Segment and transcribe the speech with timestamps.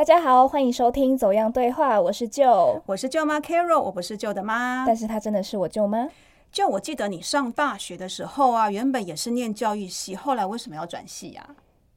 [0.00, 6.08] 大家好，欢迎收听《走样对话》，我是舅，我是舅妈 Carol，我不是舅的妈，但是她真的是我舅妈。
[6.50, 11.46] 就我记得你上大学的时候啊，原本也是念教育系，后来为什么要转系呀？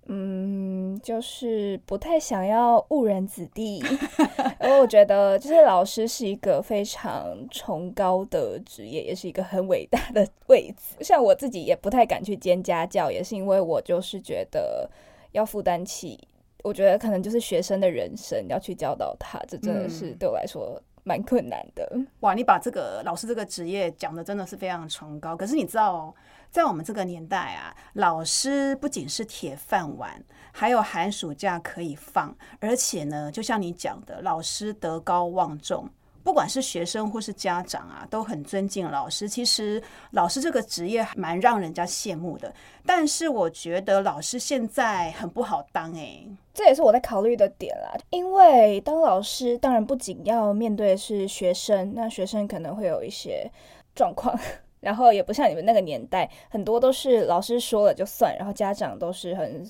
[0.08, 3.78] 嗯，就是不太想要误人子弟，
[4.60, 11.02] 因为我觉得就是老师是一个非常崇高的职业，也是一个很伟大的位置。
[11.02, 14.90] 像我自己也不太敢去兼家教，也是因为我就是觉得
[15.32, 16.20] 要负担起，
[16.64, 21.88] 我觉得可能就是学生的人生要去教导他，这真的是对我来说蛮困难的。
[22.22, 26.16] 哇，你把这个老师这个职业讲的真的是非常崇高，可是你知道哦。
[26.50, 35.90] 在我们这个年代啊，老师不仅是铁饭碗，还有寒暑假可以放，而且呢，就像你讲的，老师德高望重，
[36.24, 39.28] 不管是学生或是家长啊，都很尊敬老师。
[39.28, 42.54] 其实老师这个职业蛮让人家羡慕的，
[42.86, 47.94] 但是我觉得老师现在很不好当哎，这也是我在考虑的点啦。
[48.12, 53.52] 因为当老师，当然不仅要面对是学生，那学生可能会有一些
[53.94, 54.34] 状况。
[54.80, 59.66] 然后也不像你们那个年代，很多都是老师说了就算，然后家长都是很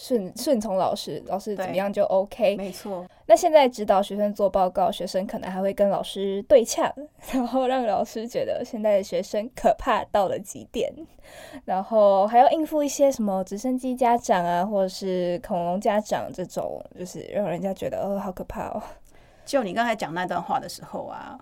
[0.00, 2.56] 顺顺从老师，老师怎么样就 OK。
[2.56, 3.04] 没错。
[3.26, 6.88] 那现在指导学生做报告，学生可能还会跟老师对呛，
[7.34, 10.88] 然后让老师觉得现在的学生可怕到了极点，
[11.64, 18.80] 然后还要应付一些什么直升机家长啊，或者是恐龙家长这种，就是让人家觉得哦好可怕哦。
[19.44, 21.36] 就你刚才讲那段话的时候啊。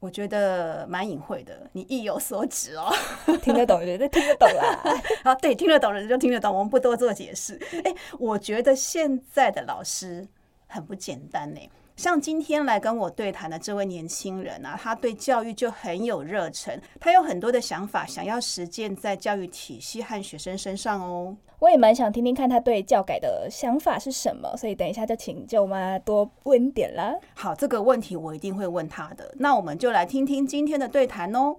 [0.00, 2.90] 我觉得蛮隐晦的，你意有所指哦，
[3.42, 4.82] 听得懂人就听得懂啦。
[5.22, 7.60] 好，对，听得懂的人就听得懂，我们不多做解释。
[7.84, 10.26] 哎，我觉得现在的老师
[10.66, 11.60] 很不简单呢。
[12.00, 21.36] 像今天来跟我对谈的这位年轻人啊，他对教育就很有热忱，他有很多的想法想要实践在教育体系和学生身上哦。
[21.58, 27.14] 我也蛮想听听看他对教改的想法是什么，所以等一下就请舅妈多问点啦。
[27.34, 29.34] 好，这个问题我一定会问他的。
[29.38, 31.56] 那我们就来听听今天的对谈哦。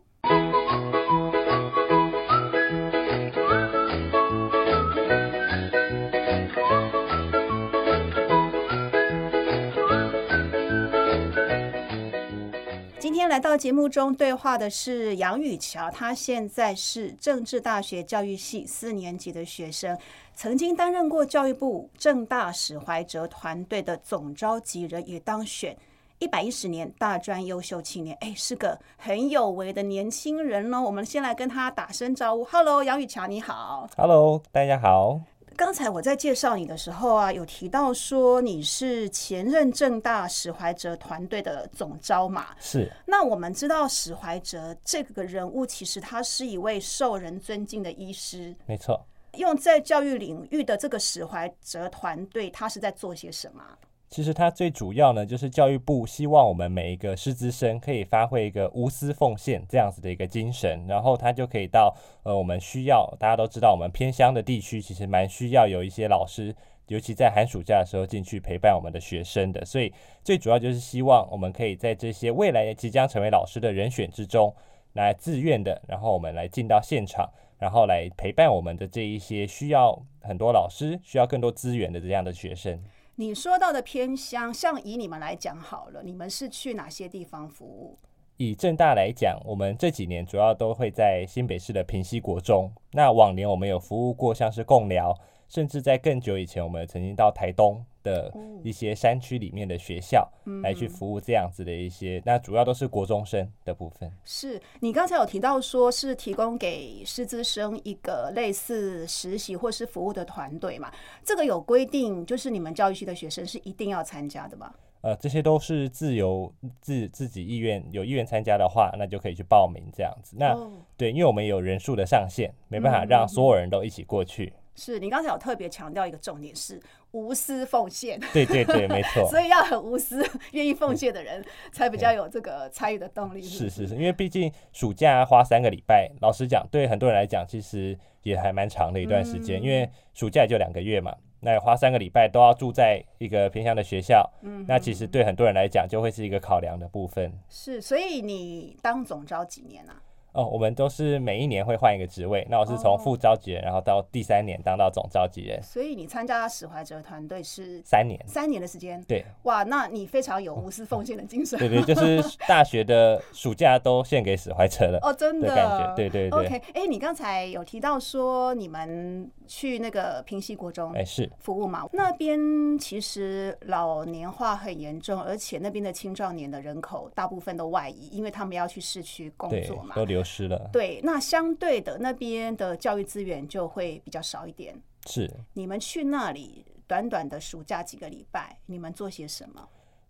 [13.22, 19.96] 今天来到节目中对话的是杨雨乔，他现在是政治大学教育系四年级的学生，
[20.34, 25.78] 曾经担任过教育部政大史怀哲团队的总召集人，也当选
[26.18, 30.82] 一百一十年大专优秀青年，哎，是个很有为的年轻人哦。
[30.82, 35.22] 我们先来跟他打声招呼，Hello，杨雨乔，你好，Hello，大家好。
[35.56, 42.48] 刚才我在介绍你的时候啊，有提到说你是前任正大史怀哲团队的总招嘛？
[42.60, 42.92] 是。
[43.06, 48.56] 那我们知道史怀哲这个人物，其实他是一位受人尊敬的医师。
[48.66, 49.06] 没错。
[49.38, 53.64] 用在教育领域的这个史怀哲团队，他是在做些什么？
[54.12, 66.54] 其实它最主要呢，就是教育部希望我们每一个师资生可以发挥一个无私奉献这样子的一个精神，然后他就可以到呃我们需要，大家都知道我们偏乡的地区其实蛮需要有一些老师，
[66.88, 69.94] 尤其在寒暑假的时候进去陪伴我们的学生的，所以
[70.26, 74.54] 最主要就是希望我们可以在这些未来即将成为老师的人选之中
[74.92, 82.78] 来自愿的，然后我们来进到现场，然后来陪伴我们的这一些需要很多老师、需要更多资源的这样的学生。
[83.22, 87.96] 你说到的偏乡，像以你们来讲好了，你们是去哪些地方服务？
[88.38, 92.72] 以正大来讲，我们这几年主要都会在新北市的平西国中。
[92.94, 95.16] 那往年我们有服务过，像是共寮。
[95.48, 100.30] 甚至在更久以前，我们曾经到台东的一些山区里面的学校
[100.64, 104.12] 来去服务这样子的一些，那主要都是国中生的部分。
[104.24, 110.92] 是你刚才有提到说是提供给师资生一个类似实习或是服务的团队嘛？
[111.24, 114.74] 这个有规定，就是你们教育系的学生是一定要参加的吗？
[115.02, 120.36] 呃，这些都是自由自自己意愿有意愿参加的话，那就可以去报名这样子。
[120.38, 120.56] 那
[120.96, 124.54] 对，因为我们有人数的上限，没办法让所有人都一起过去。
[124.84, 126.82] 是你刚才有特别强调一个重点是
[127.12, 129.24] 无私奉献，对对对，没错。
[129.30, 133.44] 所以要很无私、愿意奉献的人，才比较有这个参与的动力。
[133.44, 139.62] 是是是，因为毕竟暑假花三个礼拜，老实讲，对很多人来讲，其实也还蛮长的一段时间。
[139.62, 147.32] 因为暑假也就两个月嘛，那花三个礼拜都要住在一个偏乡的学校，嗯，那其实对很多人来讲，就会是一个考量的部分。
[147.48, 150.02] 是，所以你当总招几年啊？
[150.34, 152.46] 哦，我们都是每一年会换一个职位。
[152.50, 158.20] 那我是从哦副召集人，然后到第三年当到总召集人，所以你参加史怀哲团队是三年。
[158.26, 159.02] 三年的时间。
[159.04, 161.60] 对哇，那你非常有无私奉献的精神。
[161.60, 165.96] 对对，就是 大学的暑假都献给史怀哲了哦，真的的感觉。
[165.96, 171.88] 对对对，OK，哎、你刚才有提到说你们去那个平西国中哎是服务嘛？
[171.92, 172.40] 那边
[172.78, 179.94] 其实老年化很严重，而且那边的青壮年的人口大部分都外移，因为他们要去市区工作嘛。
[179.96, 180.70] 都流失了。
[180.72, 184.80] 对，那相对的那边的教育资源就会比较少一点。
[185.08, 189.68] 是，你们去那里短短的暑假几个礼拜，你们做些什么？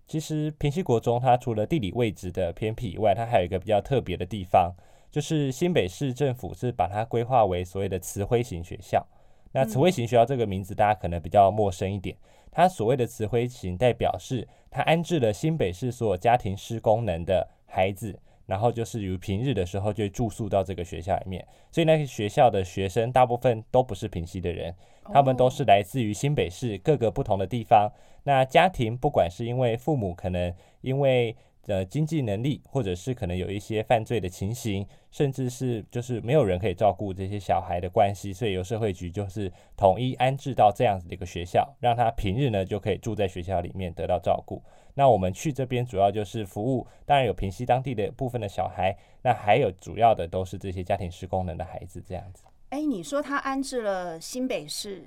[0.07, 4.73] 其实平西国中它除了地理位置的偏僻以外，它还有一个比较特别的地方，
[5.09, 9.07] 就是新北市政府是把它规划为所谓的慈晖型学校。
[9.53, 12.17] 那慈晖型学校这个名字大家可能比较陌生一点，
[12.51, 18.19] 它所谓的慈晖型代表是它安置了新北市所有家庭失功能的孩子。
[18.51, 24.75] 然后就是于平日的时候就住宿到这个学校里面，所以那些学校的学生大部分都不是平西的人，
[25.13, 27.89] 他们都是来自于新北市各个不同的地方。
[28.24, 31.33] 那家庭不管是因为父母可能因为
[31.67, 44.61] 呃经济能力，或者是可能有一些犯罪的情形，甚至是就是没有人可以照顾这些小孩的关系，所以由社会局就是统一安置到这样子的一个学校，让他平日呢就可以住在学校里面得到照顾。
[44.93, 48.93] 那我们去这边主要就是服务，当然有平息当地的部分的小孩，
[49.23, 52.43] 那还有主要的都是这些家庭失功能的孩子这样子。
[52.69, 55.03] 哎、你说他安置了新北市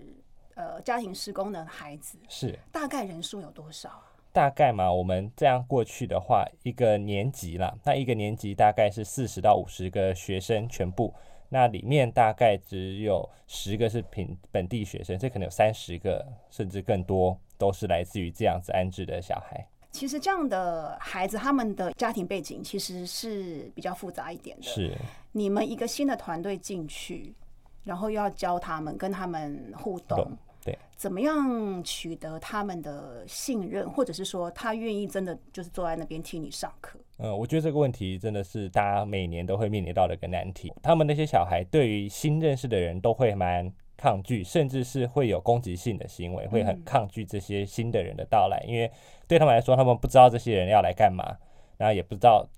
[0.55, 4.14] 呃家庭失功能孩子，是大概人数有多少啊？
[4.35, 11.15] 大概嘛，我们这样过去的话，一个年级啦，那一个年级大概是四十到五十个学生全部，
[11.51, 19.65] 那里面大概只有十个是平本地学生，这可能有三十个甚至更多都是来自于这样子安置的小孩。
[19.93, 24.65] 其实这样的孩子，他们的家庭背景其实是比较复杂一点的。
[24.65, 24.93] 是
[25.31, 27.33] 你们一个新的团队进去，
[27.85, 30.37] 然后又要教他们，跟他们互动
[30.97, 36.99] 怎么样取得他们的信任，或者是说他愿意真的就是坐在那边听你上课？
[37.19, 40.73] 嗯，我觉得这个问题真的是大家每年都会面临到的一个难题。
[40.83, 48.91] 他们那些小孩对于新认识的人都会蛮抗拒，甚至是会有攻击性的行为，会很抗拒这些新的人的到来，因为
[49.29, 51.37] 对他们来说，他们不知道这些人要来干嘛，
[51.77, 52.49] 然后也不知道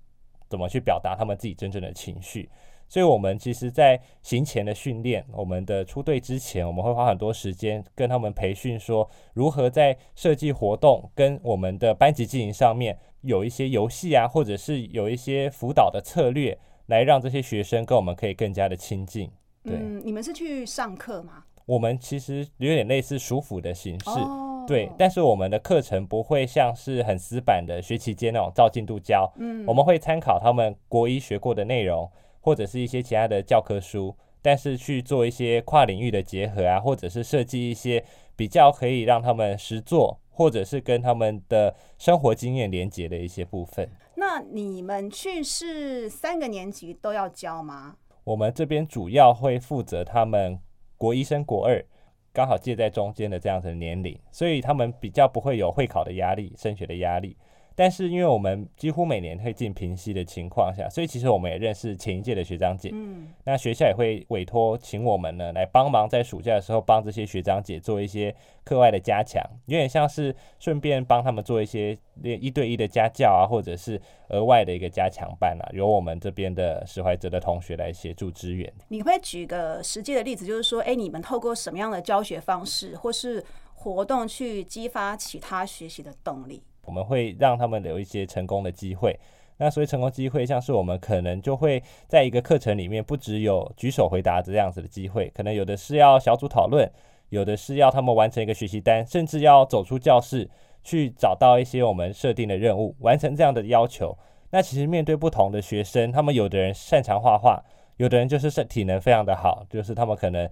[0.49, 2.49] 怎么去表达他们自己真正的情绪。
[2.89, 19.29] 所以，我们其实，在行前的训练，我们的出队之前，我们会花很多时间跟他们培训，说如何在设计活动跟我们的班级经营上面有一些游戏啊，或者是有一些辅导的策略，来让这些学生跟我们可以更加的亲近。
[19.63, 21.43] 对，嗯，你们是去上课吗？
[21.65, 24.65] 我们其实有点类似暑辅的形式，哦。
[24.65, 29.65] 对，但是我们的课程不会像是很死板的学期间那种照进度教，嗯。
[29.67, 32.09] 我们会参考他们国一学过的内容，
[32.47, 38.01] 或者是一些其他的教科书，但是去做一些跨领域的结合啊，或者是设计一些
[38.37, 43.89] 比较可以让他们实做，或者是跟他们的生活经验连接的一些部分。
[44.15, 47.97] 那你们去是三个年级都要教吗？
[48.23, 50.57] 我们这边主要会负责他们
[50.95, 51.85] 国一升国二，
[52.31, 57.35] 刚好介在中间的这样子的年龄，所以他们比较不会有会考的压力、升学的压力。
[57.79, 62.89] 但是因为我们几乎每年会进平息的情况下，所以其实我们也认识前一届的学长姐。
[62.91, 78.73] 嗯，那学校也会委托请我们呢来帮忙，在暑假的时候帮这些学长姐做一些课外的加强，有点像是顺便帮他们做一些练一对一的家教啊，或者是额外的一个加强班啊，由我们这边的史怀哲的同学来协助支援。
[78.87, 83.43] 你会举个实际的例子，就是说，哎、你们透过什么样的教学方式或是
[83.75, 86.63] 活动去激发其他学习的动力？
[86.87, 89.19] 我们会让他们有一些成功的机会。
[89.59, 96.87] 那所以成功机会，像是我们可能就会在一个课程里面，不只有举手回答这样子的机会，可能有的是要小组讨论，
[97.29, 100.47] 有的是要他们完成一个学习单，甚至要走出教室
[100.83, 104.15] 去找到一些我们设定的任务，完成这样的要求。
[104.51, 107.61] 那其实面对不同的学生，他们有的人擅长画画，
[107.97, 110.47] 有的人就是是体能非常的好，就是他们可能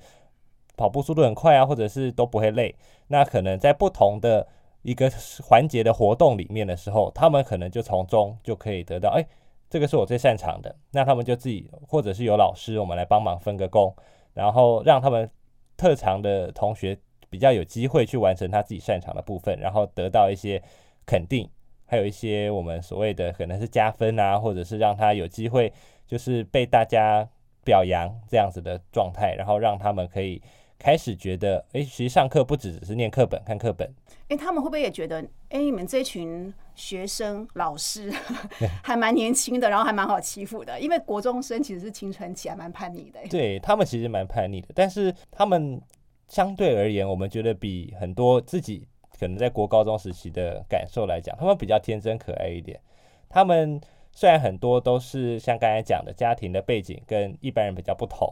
[0.75, 2.75] 跑步速度很快啊，或者是都不会累。
[3.08, 4.48] 那可能在不同的
[4.86, 5.12] 一个
[5.44, 9.25] 环节的活动里面的时候，他们可能就从中就可以得到，哎，
[9.68, 13.92] 这个是我最擅长的，那他们就自己或者是有老师我们来帮忙分个工，
[14.36, 15.27] 然后让他们
[15.75, 16.96] 特长的同学
[17.32, 20.62] 比较有机会去完成他自己擅长的部分，然后得到一些
[21.04, 21.50] 肯定，
[21.88, 25.74] 还有一些我们所谓的可能是加分啊，或者是让他有机会
[26.06, 27.27] 就是被大家
[27.63, 30.39] 表扬这样子的状态，然后让他们可以
[30.86, 33.92] 开始觉得，哎，其实上课不只只是念课本、看课本，
[34.30, 38.13] 哎、他们会不会也觉得，哎、你们这群学生、老师
[38.86, 43.20] 还蛮年轻的，然后还蛮好欺负的，因为国中生其实是青春期，还蛮叛逆的。
[43.32, 45.82] 对他们其实蛮叛逆的，但是他们
[46.27, 48.88] 相对而言，我们觉得比很多自己
[49.20, 52.80] 可能在国高中时期的感受来讲，他们比较天真可爱一点。
[53.27, 58.32] 他们虽然很多都是像刚才讲的家庭的背景跟一般人比较不同，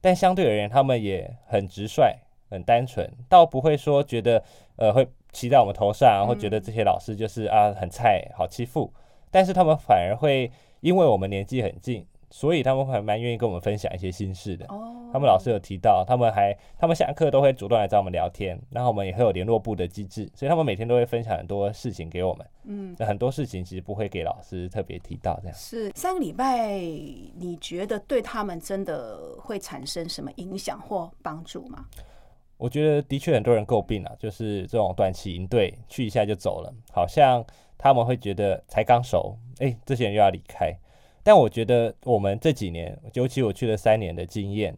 [0.00, 2.16] 但相对而言，他们也很直率、
[2.48, 4.42] 很单纯，倒不会说觉得
[4.76, 8.92] 呃会骑在我们头上，或觉得这些老师就是啊很菜、好欺负。
[9.30, 12.06] 但是他们反而会因为我们年纪很近。
[12.30, 14.64] 所以他们还蛮愿意跟我们分享一些心事的。
[14.68, 22.46] 哦，他们老师有提到，他们还他们下课都会主动来找我们聊天，然后我们也会有联络部的机制，所以他们每天都会分享很多事情给我们。
[22.64, 25.56] 嗯，很多事情其实不会给老师特别提到这样。
[25.56, 31.84] 是三个礼拜，你觉得对他们真的会产生什么影响或帮助吗？
[32.56, 37.44] 我觉得的确很多人诟病啊，就是这种短期营队去一下就走了，好像
[37.76, 40.70] 他们会觉得才刚熟，哎，这些人又要离开。
[41.22, 44.76] 但我觉得我们这几年，尤其我去了三年的经验，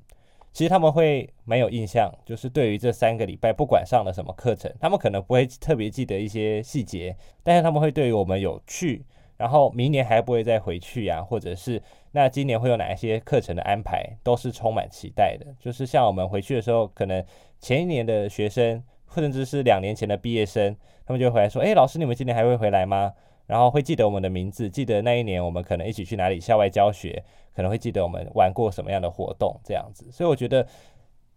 [0.53, 9.05] 其实他们会蛮有印象，就是对于这三个礼拜，不管上了什么课程，他们可能不会特别记得一些细节，但是他们会对于我们有趣，
[9.37, 11.81] 然后明年还不会再回去呀，或者是
[12.11, 15.47] 那今年会有哪一些课程的安排，都是充满期待的。
[15.59, 17.25] 就是像我们回去的时候，可能
[17.61, 18.83] 前一年的学生，
[19.15, 23.13] 甚至是两年前的毕业生，他们就会回来说：“哎，老师，你们今年还会回来吗？”
[23.47, 27.23] 然后会记得我们的名字，记得那一年我们可能一起去哪里校外教学，
[27.55, 30.11] 可能会记得我们玩过什么样的活动这样子。
[30.11, 30.67] 所以我觉得，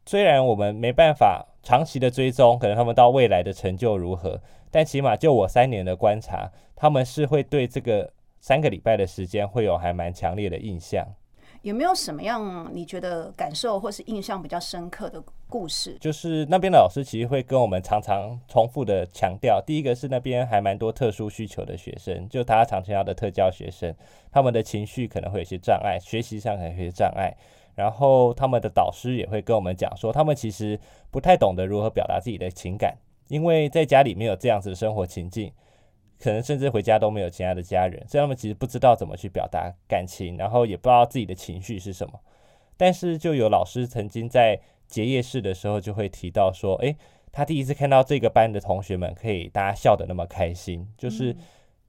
[0.05, 4.39] 虽然我们没办法长期的追踪，可能他们到未来的成就如何，
[4.71, 11.05] 但起码就我三年的观察，他们是会对这个三个礼拜的时间会有还蛮强烈的印象。
[11.65, 15.19] 有没有什么样你觉得感受或是印象比较深刻的
[15.49, 15.97] 故事？
[15.99, 23.91] 就是那边的老师其实会跟我们常常重复的强调，第一个是那边还蛮多特殊需求的学生，就大家常听到的特教学生，
[24.31, 27.35] 他们的情绪可能会有些障碍，学习上可能有些障碍，
[27.73, 30.79] 然后他们的导师也会跟我们讲说，他们其实
[31.09, 32.95] 不太懂得如何表达自己的情感，
[33.27, 35.51] 因为在家里没有这样子的生活情境。
[36.19, 42.19] 可能甚至回家都没有其他的家人，所以他们其实不知道怎么去表达感情，然后也不知道自己的情绪是什么。
[42.77, 46.95] 但是就有老师曾经在结业式的时候就会提到说，诶，
[47.31, 51.35] 他第一次看到这个班的同学们可以大家笑得那么开心，就是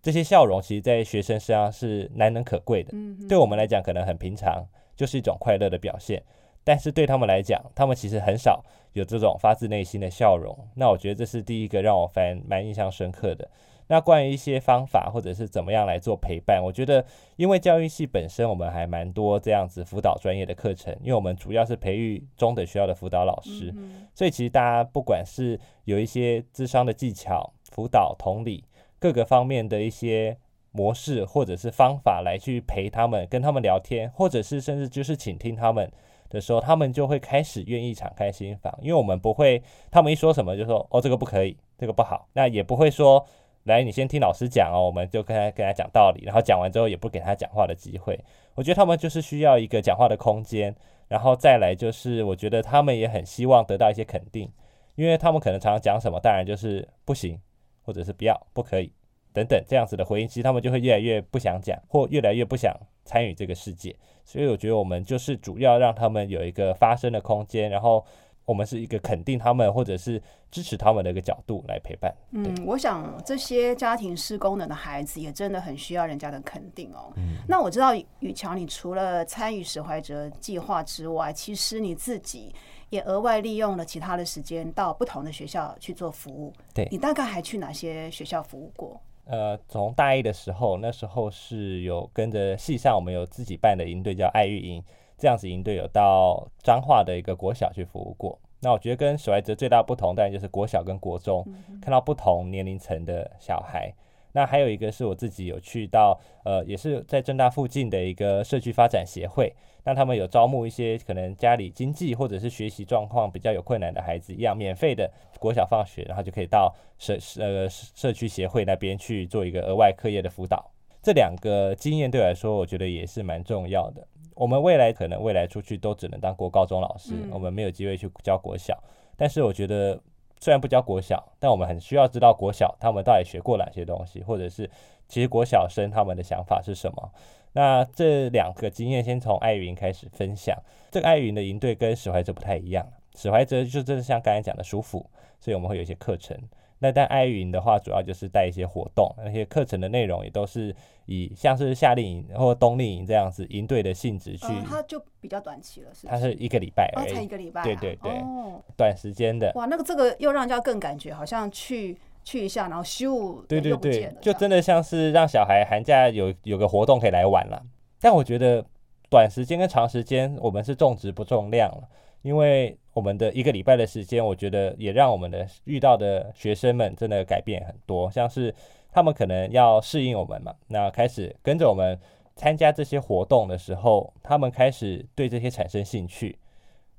[0.03, 2.93] 这些笑容，其实在学生身上是难能可贵的。
[3.29, 4.67] 对我们来讲可能很平常，
[4.97, 6.23] 就是一种快乐的表现，
[6.63, 10.57] 但是对他们来讲，他们其实很少有这种发自内心的笑容。
[10.75, 13.49] 那我觉得这是第一个让我蛮蛮印象深刻的。
[13.89, 17.05] 那关于一些方法或者是怎么样来做陪伴，我觉得，
[17.37, 23.73] 因为教育系本身我们还蛮多这样子辅导专业的课程，因为我们主要是培育中等学校的辅导老师，
[24.15, 28.65] 所以其实大家不管是有一些智商的技巧、辅导、同理
[28.99, 30.37] 各个方面的一些
[30.73, 35.89] 模式或者是方法来去陪他们、跟他们聊天，或者是甚至就是倾听他们
[36.29, 39.63] 的时候，他们就会开始愿意敞开心房，因为我们不会，
[39.93, 43.25] 他们一说什么就说哦这个不可以，这个不好，那也不会说。
[43.67, 48.17] 来，你先听老师讲哦，我们就跟他跟他讲道理，然后讲完之后也不给他讲话的机会。
[48.55, 50.73] 我觉得他们就是需要一个讲话的空间，
[51.09, 54.49] 然后再来就是我觉得他们也很希望得到一些肯定，
[54.95, 57.41] 因为他们可能常常讲什么，当然就是不行，
[57.83, 58.93] 或者是不要、不可以
[59.33, 62.73] 等等这样子的回应，其实他们就会越来越不想讲，或越来越不想
[63.05, 63.97] 参与这个世界。
[64.25, 68.07] 所以我觉得我们就是主要让他们有一个发声的空间，然后。
[68.47, 72.15] 我们是一个肯定他们或者是支持他们的一个角度来陪伴。
[72.31, 77.13] 嗯，我想这些家庭失功能的孩子也真的很需要人家的肯定哦。
[77.17, 82.55] 嗯，那我知道宇桥，你除了参与史怀哲计划之外，其实你自己
[82.89, 86.53] 也额外利用了其他的时间到不同的学校去做服务。
[86.73, 89.01] 对，你大概还去哪些学校服务过？
[89.25, 94.81] 呃，从大一的时候，那时候是有跟着系上，我们有自己办的营队叫爱育营。
[95.19, 101.47] 这样子营队有到彰化的一个国小去服务过，那我觉得跟史怀哲最大不同，当然就是国小跟国中
[101.81, 103.93] 看到不同年龄层的小孩。
[104.33, 109.51] 那还有一个是我自己有去到，呃，也是在正大附近的一个社区发展协会，
[109.83, 120.71] 那他们有招募一些可能家里经济或者是学习状况比较有困难的孩子，一样免费的国小放学，然后就可以到社呃社区协会那边去做一个额外课业的辅导。
[121.03, 124.07] 这两个经验对我来说，我觉得也是蛮重要的。
[124.37, 128.79] 我们未来可能未来出去都只能当国高中老师，我们没有机会去教国小。
[129.17, 129.99] 但是我觉得，
[130.39, 134.71] 虽然不教国小，但我们很需要知道国小他们到底学过哪些东西，或者是
[135.09, 137.11] 其实国小生他们的想法是什么。
[137.55, 140.55] 那这两个经验先从爱云开始分享。
[140.91, 145.09] 这个爱云的营队跟史怀哲不太一样，史怀哲就真的像刚才讲的舒服，
[145.41, 146.39] 所以我们会有一些课程。
[146.79, 150.75] 那但爱云的话，主要就是带一些活动，那些课程的内容也都是
[151.07, 154.47] 以像是夏令营或冬令营这样子营队的性质去。
[154.49, 159.51] 嗯，它就比较短期了，是不它是一个礼拜哦，而已，才一个礼拜、啊，对对对哦，短时间的。
[159.55, 167.63] 哇，那个这个又让人家更感觉好像去去一下，然后咻，对对对就真的像是让小孩寒假有有个活动可以来玩了。
[167.99, 168.63] 但我觉得
[169.09, 171.89] 短时间跟长时间，我们是重质不重量了，
[172.21, 178.55] 因为我们的一个礼拜的时间，我觉得也让我们的遇到的学生们真的改变很多，像是
[178.91, 182.01] 他们可能要适应我们嘛，那开始跟着我们
[182.37, 186.39] 参加这些活动的时候，他们开始对这些产生兴趣。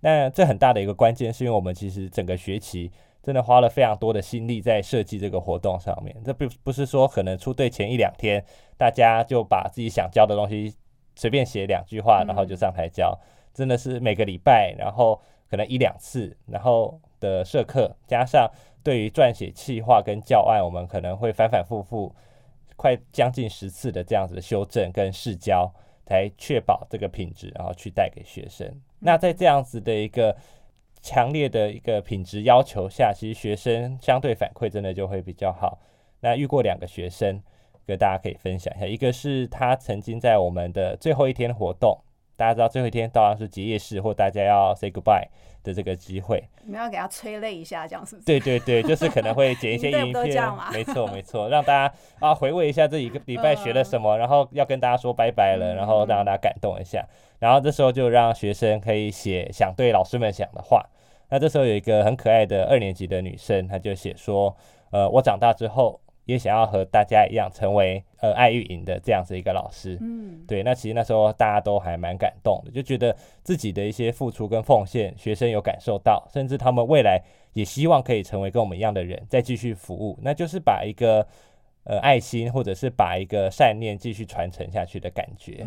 [0.01, 2.91] 那这很大的一个关键，是因为我们其实整个学期
[3.23, 6.15] 真的花了非常多的心力在设计这个活动上面。
[6.23, 8.45] 这不不是说可能出队前一两天，
[8.77, 10.75] 大家就把自己想教的东西
[11.15, 13.19] 随便写两句话，然后就上台教。
[13.51, 18.49] 真的是每个礼拜，然后可能一两次，然后的社课，加上
[18.83, 22.13] 对于撰写企划跟教案，我们可能会反反复复，
[22.75, 25.71] 快将近十次的这样子的修正跟试教，
[26.05, 28.69] 才确保这个品质，然后去带给学生。
[28.99, 30.35] 那在这样子的一个
[31.01, 35.79] 强烈的一个品质要求下，其实学生相对反馈真的就会比较好。
[36.19, 37.41] 那遇过两个学生，
[37.85, 41.97] 跟大家可以分享一下，一个是他曾经在我们的最后一天活动，
[42.37, 45.27] 大家知道最后一天当然是结业式或大家要 say goodbye
[45.63, 48.25] 的这个机会，你们要给他催泪一下，这样是不是？
[48.25, 57.05] 对对对，就是可能会剪一些 影片，没错没错，让大家啊回味一下这一个礼拜学了什么，然后要跟大家说拜拜了，然后让大家感动一下，
[57.39, 60.85] 然后这时候就让学生可以写想对老师们讲的话。
[61.29, 64.55] 那这时候有一个很可爱的二年级的女生，她就写说，
[64.91, 69.97] 呃，我长大之后也想要和大家一样成为呃爱育营的这样子一个老师。
[70.01, 77.19] 嗯，对，那其实那时候大家都还蛮感动的，就觉得自己的一些付出跟奉献，学生有感受到，甚至他们未来
[77.53, 81.25] 也希望可以成为跟我们一样的人，再继续服务，那就是把一个
[81.85, 85.65] 呃爱心或者是把一个善念继续传承下去的感觉。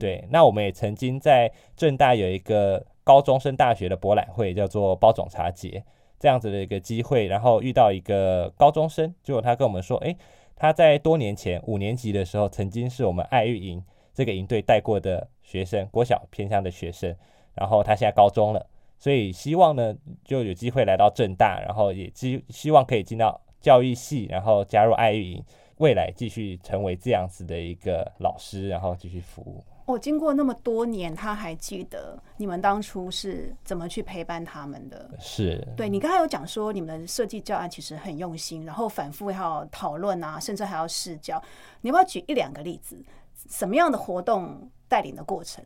[0.00, 5.82] 对，那我们也曾经在正大有一个高中生大学的博览会，叫做包种茶节
[6.22, 10.16] 这样子的一个机会，然后遇到一个高中生，结果他跟我们说，诶，
[10.54, 13.82] 他在多年前五年级的时候，曾经是我们爱育营
[14.14, 17.12] 这个营队带过的学生，国小偏乡的学生，
[17.56, 18.64] 然后他现在高中了，
[19.00, 19.92] 所以希望呢
[20.24, 25.44] 就有机会来到正大，然后也希希望可以进到教育系，然后加入爱育营，
[25.78, 29.64] 未来继续成为这样子的一个老师，然后继续服务。
[29.84, 35.10] 哦，经过那么多年，他还记得你们当初是怎么去陪伴他们的。
[35.18, 41.42] 是，对你刚才有讲说，你们的设计教案其实很用心，然后反复还要讨论啊，甚至还要试教。
[41.80, 42.96] 你要不要举一两个例子？
[43.50, 45.64] 什么样的活动带领的过程？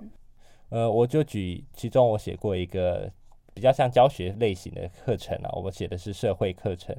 [0.70, 3.10] 呃，我就举其中我写过一个
[3.52, 6.96] 比较像教学类型的课程啊，我写的是社会课程。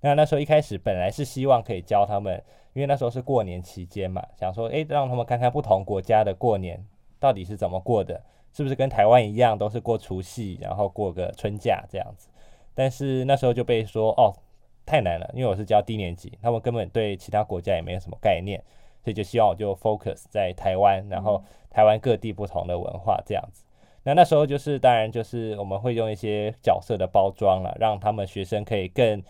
[0.00, 6.84] 那那时候一开始本来是希望可以教他们，因为那时候是过年期间嘛，想说诶，让他们看看不同国家的过年
[7.18, 12.28] 到底是怎么过的，是不是跟台湾一样都是过除夕，然后过个春假这样子。
[12.74, 14.34] 但是那时候就被说哦
[14.86, 18.62] 太难了，因为我是教低年级，他们根本对其他国家也没有什么概念，
[19.04, 23.64] 所以就希望我就 focus 在台湾，然后台湾各地不同的文化这样子。
[24.02, 29.22] 那那时候就是当然就是我们会用一些角色的包装了，让他们学生可以更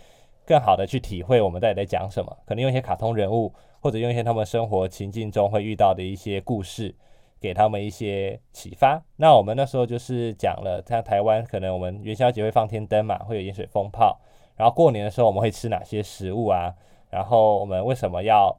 [0.47, 6.93] 更好的去体会我们到底在讲什么，可能用一些卡通人物，或者用一些他们生活情境中会遇到的一些故事，
[7.41, 9.01] 给他们一些启发。
[9.17, 14.19] 那我们那时候就是讲了，像台湾可能我们元宵节会放天灯嘛，会有盐水风炮，
[14.57, 16.75] 然后过年的时候我们会吃哪些食物啊？
[17.11, 18.57] 然后我们为什么要，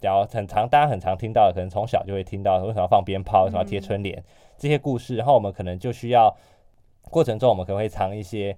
[0.00, 4.22] 然后很常大家很常听到的，可能从小就会听到为什么要放鞭炮，为什么要贴春联、
[4.56, 6.32] 这些故事，然后我们可能就需要
[7.10, 8.56] 过程中我们可能会藏一些。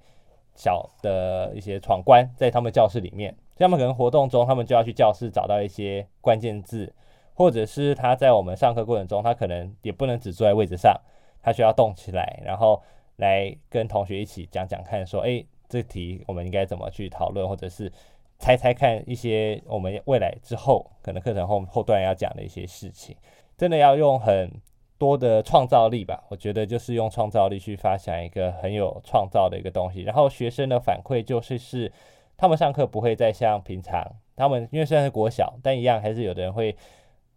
[0.55, 6.93] 小的一些闯关在他们教室里面，他们可能活动中，他们就要去教室找到一些关键字，
[7.35, 11.01] 或者是他在我们上课过程中，他可能也不能只坐在位置上，
[11.43, 12.83] 他需要动起来，然后
[13.17, 17.93] 来跟同学一起讲讲看，说，诶，这题我们应该怎么去讨论，或者是
[18.39, 23.17] 猜猜看一些我们未来之后可能课程后后段要讲的一些事情，
[23.57, 24.51] 真的要用很。
[24.99, 30.03] 多的创造力吧，我觉得就是用创造力去发想一个很有创造的一个东西。
[30.03, 31.93] 然后学生的反馈就是是，
[32.37, 34.05] 他们上课不会再像平常，
[34.37, 36.75] 他们因为虽然是国小，但一样还是有的人会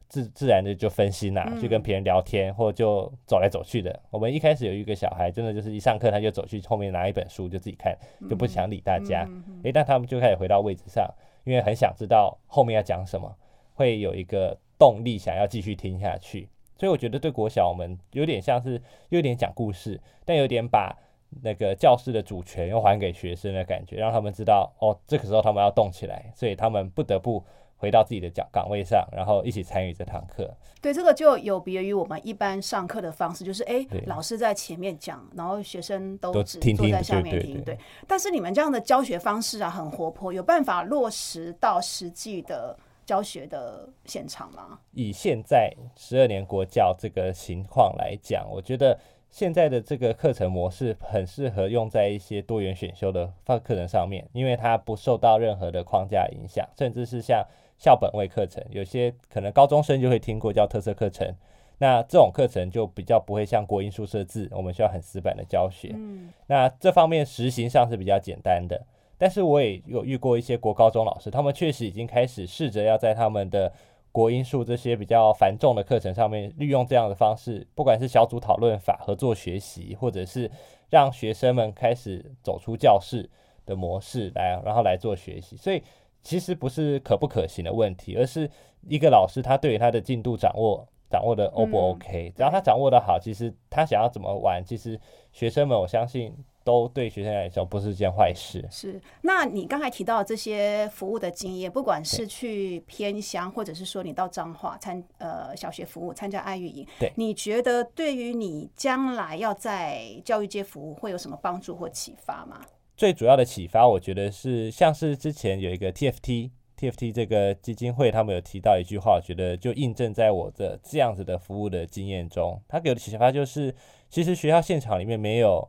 [0.07, 3.99] 自自然的就分心啦、去跟别人聊天，或就走来走去的。
[4.09, 7.97] 我们一开始有一个小孩，真的就是一上课他就走去后面拿一本书就自己看，
[8.29, 9.27] 就不想理大家。
[9.63, 11.05] 诶，但他们就开始回到位置上，
[11.43, 13.35] 因为很想知道后面要讲什么，
[13.73, 16.47] 会有一个动力想要继续听下去。
[16.77, 20.95] 所以我觉得对国小我们有点像是有点讲故事，但有点把
[21.41, 27.43] 那个教室的主权又还给学生的感觉，让他们知道哦，这个时候他们要动起来，所以他们不得不
[27.75, 30.51] 回到自己的岗岗位上，然后一起参与这堂课。
[30.81, 37.53] 对，这个就有别于我们一般上课的方式，就是哎，老师在前面讲，然后学生都都只坐在下面听。
[37.53, 42.77] 对对对对，但是你们这样的教学方式啊，很活泼，有办法落实到实际的
[43.07, 44.77] 教学的现场吗？
[44.91, 48.99] 以现在十二年国教这个情况来讲，我觉得
[49.31, 57.41] 现在的这个课程模式很适合用在一些多元选修的课课程上面，因为它不受到任何的框架影响，甚至是像
[57.77, 61.33] 校本位课程，有些可能高中生就会听过叫特色课程。
[61.77, 65.93] 那这种课程就比较不会像国音数设置，我们需要很死板的教学。
[65.95, 68.85] 嗯，那这方面实行上是比较简单的，
[69.17, 73.71] 但是我也有遇过一些国高中老师，他们确实已经开始试着要在他们的
[74.11, 80.49] 国音数这些比较繁重的课程上面，利用这样的方式，不管是小组讨论法、合作学习，或者是
[80.89, 83.29] 让学生们开始走出教室
[83.65, 85.57] 的模式来，然后来做学习。
[85.57, 85.81] 所以
[86.21, 88.49] 其实不是可不可行的问题，而是
[88.87, 90.87] 一个老师他对于他的进度掌握。
[91.09, 94.99] 掌握的 O 不嗯 OK？、只要他掌握的好，其实他想要怎么玩，其实
[95.31, 96.35] 学生们我相信
[96.67, 98.61] 都对学生来说不是件坏事。
[98.69, 98.99] 是。
[99.21, 112.59] 那你刚才提到这些服务的经验，不管是去偏乡，或者是说你到彰化参呃小学服务参加爱育营，对你觉得对于你将来要在教育界服务会有什么帮助或启发吗？
[112.97, 116.51] 最主要的启发，我觉得是像是之前有一个 TFT。
[116.79, 122.61] TFT 这个基金会，他们有提到一句话，我觉得就印证在我的这样子的服务的经验中。
[122.67, 123.73] 他给我的启发就是，
[124.11, 125.67] 其实学校现场里面没有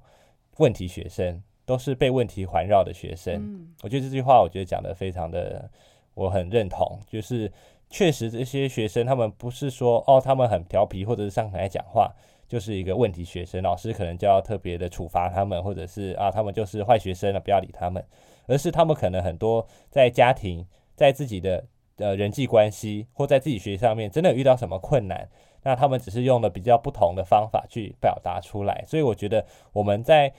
[0.58, 3.34] 问题学生，都是被问题环绕的学生。
[3.34, 5.68] 嗯我觉得这句话，我觉得讲的非常的，
[6.14, 7.00] 我很认同。
[7.08, 7.50] 就是
[7.90, 12.12] 确实这些学生，他们不是说哦，他们很调皮，或者是上台讲话，
[12.48, 18.04] 就是一个问题学生，老师可能就要特别的处罚他们，或者是啊，他们就是坏学生了，不要理他们。
[18.46, 20.66] 而是他们可能很多在家庭，
[20.96, 21.64] 在自己的
[21.98, 25.28] 呃人际关系，或在自己学习上面，真的有遇到什么困难，
[25.62, 28.82] 那他们只是用了比较不同的方法去表达出来。
[28.86, 30.32] 所以我觉得我们在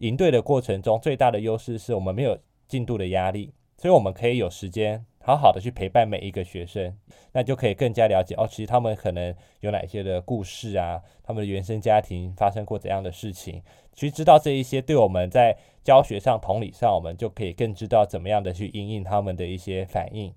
[0.00, 6.96] 营队的过程中，最大的优势是我们没有进度的压力，所以我们可以有时间好好的去陪伴每一个学生，
[7.32, 20.32] 那就可以更加了解哦，其实他们可能有哪些的故事啊，他们的原生家庭发生过怎样的事情，其实知道这一些，对我们在教学上、同理上，我们就可以更知道怎么样的去应应他们的一些反应。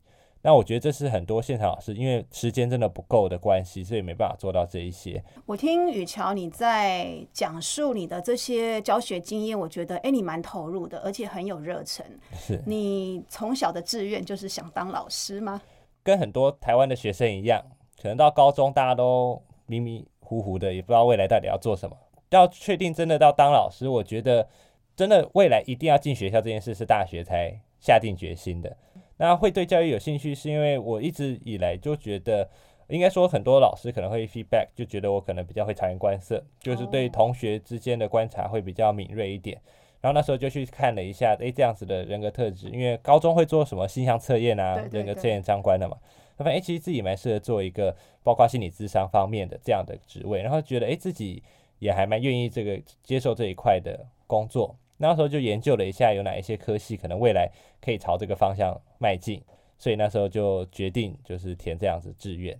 [0.45, 5.23] 那我觉得这是很多现场老师因为时间真的不够的关系，所以没办法做到这一些。
[5.45, 12.06] 我听雨乔你在讲述你的这些教学经验，我觉得哎，你蛮投入的，而且很有热忱。
[12.34, 15.62] 是你从小的志愿就是想当老师吗？
[16.03, 17.63] 跟很多台湾的学生一样，
[18.01, 21.95] 可能到高中大家都迷迷糊糊的，也不知道未来到底要做什么。
[22.32, 24.45] 要确定真的到当老师，我觉得
[24.93, 28.75] 真的未来一定要进学校这件事是大学才下定决心的。
[29.17, 32.49] 那会对教育有兴趣，是因为我一直以来就觉得，
[32.88, 39.60] 应该说很多老师可能会 feedback，就觉得我可能比较会察言观色，就是对哦同学之间的观察会比较敏锐一点。
[40.02, 45.97] 然后那时候就去看了一下，诶，这样子的人格特质，因为高中会做什么形象测验啊，对对对人格测验相关的嘛。
[46.38, 51.41] 他发现，诶，其实自己蛮适合做一个包括心理智商方面的这样的职位，然后觉得，诶，自己
[51.80, 54.76] 也还蛮愿意这个接受这一块的工作。
[55.03, 59.43] 那时候就研究了一下，有哪一些科系可能未来可以朝这个方向迈进，
[59.77, 62.57] 所以那时候就决定就是填这样子志愿。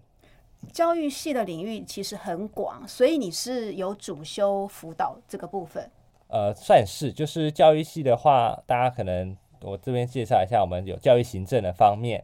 [0.74, 5.90] 教育系的领域其实很广，所以你是有主修辅导这个部分。
[6.28, 12.22] 呃，算是就是教育系的话，大家可能我这边介绍一下，我们有教育行政的方面，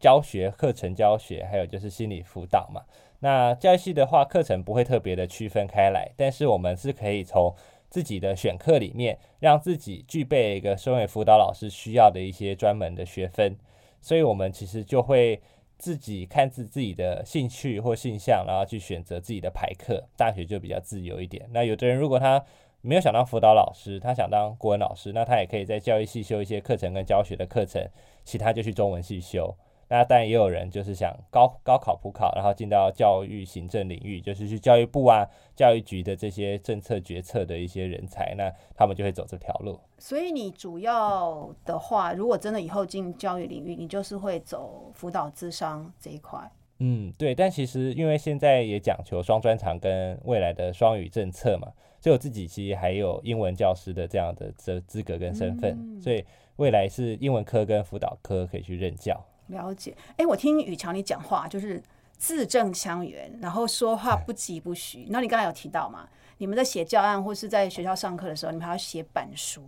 [0.00, 2.80] 教学、课程教学，还有就是心理辅导嘛。
[3.20, 7.54] 那教育系的话，课程不会特别的区分开来，但是我们是可以从
[7.90, 13.56] 自己的选课里面，让自己具备一个身为辅导老师需要的一些专门的学分，
[14.00, 15.40] 所以我们其实就会
[15.78, 20.04] 自己看自自己的兴趣或性向，然后去选择自己的排课。
[20.16, 21.48] 大学就比较自由一点。
[21.52, 22.44] 那有的人如果他
[22.80, 27.84] 没有想当辅导老师，他想当国文老师，那他也可以在教育系修一些课程跟教学的课程，
[28.24, 29.56] 其他就去中文系修。
[29.88, 39.80] 那当然也有人就是想高高考普考，然后进到教育行政领域，就是去教育部啊、教育局的这些政策决策的一些人才，那他们就会走这条路。
[39.98, 46.38] 所以你主要的话，如果真的以后进教育领域，你就是会走辅导智商这一块。
[46.80, 56.24] 嗯，对，但其实因为现在也讲求双专长跟未来的双语政策嘛，所以我自己其实还有英文教师的这样的资资格跟身份，嗯所以
[56.56, 59.24] 未来是英文科跟辅导科可以去任教。
[59.48, 59.94] 了解。
[60.16, 61.82] 哎，我听雨乔你讲话，就是
[62.16, 65.06] 字正腔圆，然后说话不疾不徐。
[65.10, 66.08] 那你刚才有提到嘛？
[66.38, 69.62] 你们在写教案或是在学校上课的时候，你们还要写板书。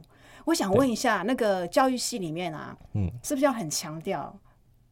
[0.47, 4.39] 我想问一下，那个教育系里面啊，嗯，是不是要很强调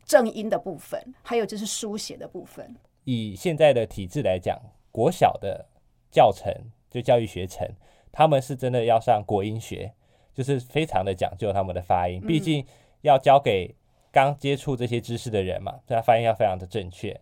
[0.05, 2.77] 正音的部分，还有就是书写的部分？
[3.05, 5.67] 以现在的体制来讲，国小的
[6.11, 6.53] 教程
[6.91, 7.67] 就教育学程，
[8.13, 9.93] 他们是真的要上国音学，
[10.35, 12.67] 就是非常的讲究他们的发音，毕竟
[13.01, 13.75] 要教给
[14.13, 17.21] 刚接触这些知识的人嘛，所以他发音要非常的正确。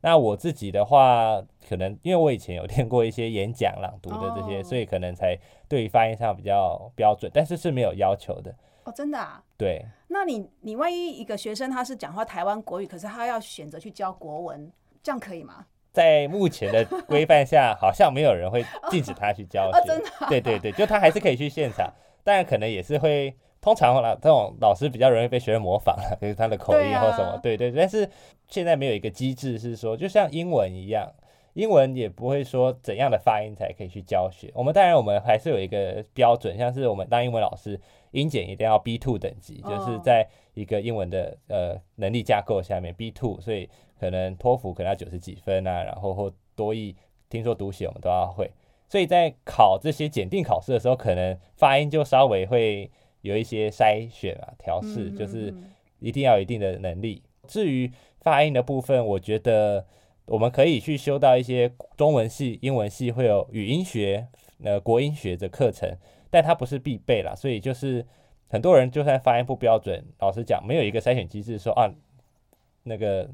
[0.00, 5.36] 那我自己的话，可能因为我以前有练过一些演讲、朗读的这些，哦所以可能才
[5.68, 8.54] 对于发音上比较标准，但是是没有要求的。
[8.84, 9.42] 哦，真的啊？
[9.56, 14.70] 对，那你你万一一个学生他是讲话台湾国语，可是他要选择去教国文，
[15.02, 15.66] 这样可以吗？
[15.92, 19.78] 在目前的规范下，好像没有人会禁止 他去教学。
[19.78, 27.70] 哦真的啊对对对，就他还是可以去现场，当然可能也是会，通常啦，这种老师比较容易被学生模仿啊， 就是他的口音或什么，对对。
[27.72, 28.08] 但是
[28.48, 31.12] 现在没有一个机制是说，就像英文一样，
[31.54, 34.50] 英文也不会说怎样的发音才可以去教学。
[34.54, 37.78] 我们当然我们还是有一个标准，像是我们当英文老师，
[38.12, 43.68] 英检一定要 B two 等级，就是哦在一个英文的呃能力架构下面 B two，所以
[43.98, 46.94] 可能托福可能要九十几分啊，然后或多译，
[47.28, 48.50] 听说读写我们都要会。
[48.88, 52.90] 所以在考这些检定考试的时候，可能发音就稍微会
[53.28, 55.64] 有一些筛选啊、调试，嗯就是嗯
[56.00, 57.22] 一定要有一定的能力。
[57.46, 59.86] 至于发音的部分，我觉得
[60.24, 64.26] 我们可以去修到一些中文系、英文系会有语音学、
[64.64, 65.96] 呃国音学的课程，
[66.30, 67.34] 但它不是必备啦。
[67.34, 68.04] 所以就是
[68.48, 71.90] 很多人就算发音不标准，老实讲，没有一个筛选机制说啊，
[72.84, 73.30] 那个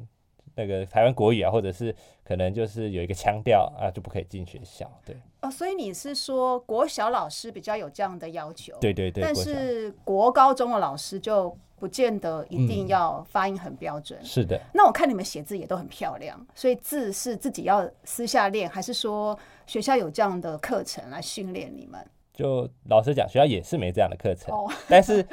[0.54, 4.90] 那个台湾国语啊，或者是可能就是有一个腔调啊，就不可以进学校。
[5.04, 8.76] 对哦，所以你是说国小老师比较有这样的要求？
[8.80, 14.18] 对对对，但是国高中的老师就不见得一定嗯要发音很标准。
[14.24, 14.60] 是的。
[14.72, 22.00] 那我看你们写字也都很漂亮，所以字是自己要私下练，还是说学校有这样的课程来训练你们？
[22.32, 25.24] 就老实讲，学校也是没这样的课程，哦，但是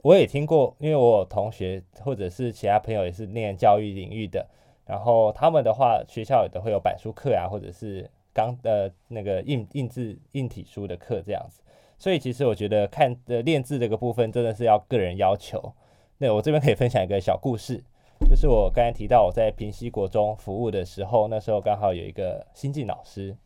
[0.00, 4.46] 我也听过，因为我有同学或者是其他朋友也是念教育领域的，
[4.86, 11.60] 然后他们的话，学校有的会有板书课啊，或者是钢呃那个印印字印体书的课这样子，
[11.98, 15.72] 所以其实我觉得看呃练字这个部分真的是要个人要求。
[16.18, 17.82] 那我这边可以分享一个小故事，
[18.30, 23.36] 就是我刚才提到我在平西国中服务的时候，那时候刚好有一个新进老师，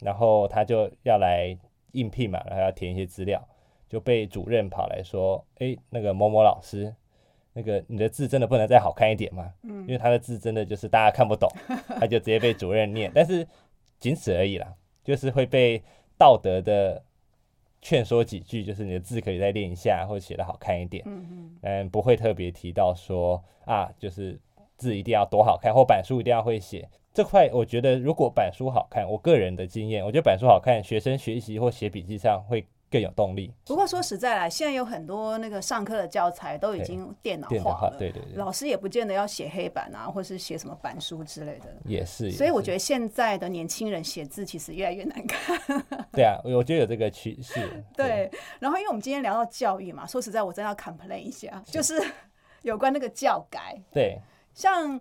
[0.00, 1.56] 然后他就要来
[1.92, 3.46] 应聘嘛，然后要填一些资料，
[3.88, 6.94] 就被主任跑来说：“诶，那个某某老师，
[7.58, 9.52] 那个你的字真的不能再好看一点吗？
[9.62, 11.50] 因为他的字真的就是大家看不懂，
[11.98, 13.44] 他就直接被主任念，但是
[13.98, 15.82] 仅此而已啦，就是会被
[16.16, 17.02] 道德的
[17.82, 21.02] 劝说几句，就是你的字可以再练一下，或者写的好看一点。
[21.04, 24.38] 嗯嗯，不会特别提到说啊，就是
[24.76, 26.88] 字一定要多好看，或板书一定要会写。
[27.12, 33.52] 这块我觉得，如果板书好看，我个人的经验，我觉得板书好看，学生学习或写笔记上会更有动力。
[33.66, 41.66] 不过说实在啦，现在有很多那个上课的教材都已经电脑化，了，对对对，老师也不见得要写黑板啊，或是写什么板书之类的。
[41.84, 42.24] 也是。
[42.24, 45.58] 得所以我觉得现在的年轻人写字其实越来越难看。
[46.12, 47.84] 对啊，我觉得有这个趋势。
[47.96, 52.02] 对，然后因为我们今天聊到教育嘛，说实在，我真的要 complain 一下，就是
[52.62, 54.18] 有关那个教改，对，
[54.54, 54.98] 像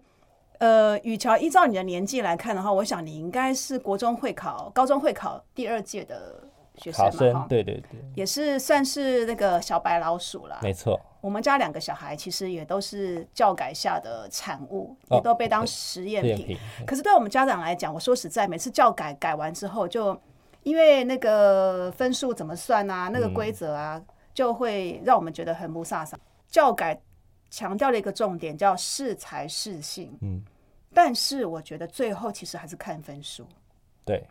[0.60, 6.44] 呃，雨乔，依照你的年纪来看的话，我想你应该是国中会考、高中会考第二届的
[6.78, 10.60] 学生对对对，也是算是那个小白老鼠啦。
[10.62, 11.00] 没错。
[11.20, 16.58] 我们家两个小孩其实也都是教改下的产物，哦也都被当实验品。
[16.86, 20.18] 可是对我们家长来讲，我说实在，每次教改改完之后就，
[20.64, 24.02] 因为那个分数怎么算啊，那个嗯规则啊，
[24.34, 26.14] 就会让我们觉得很不飒飒。
[26.48, 26.98] 教改
[27.50, 30.16] 强调了一个重点，叫适才适性。
[30.22, 30.42] 嗯，
[30.94, 33.46] 但是我觉得最后其实还是看分数。
[34.06, 34.24] 对，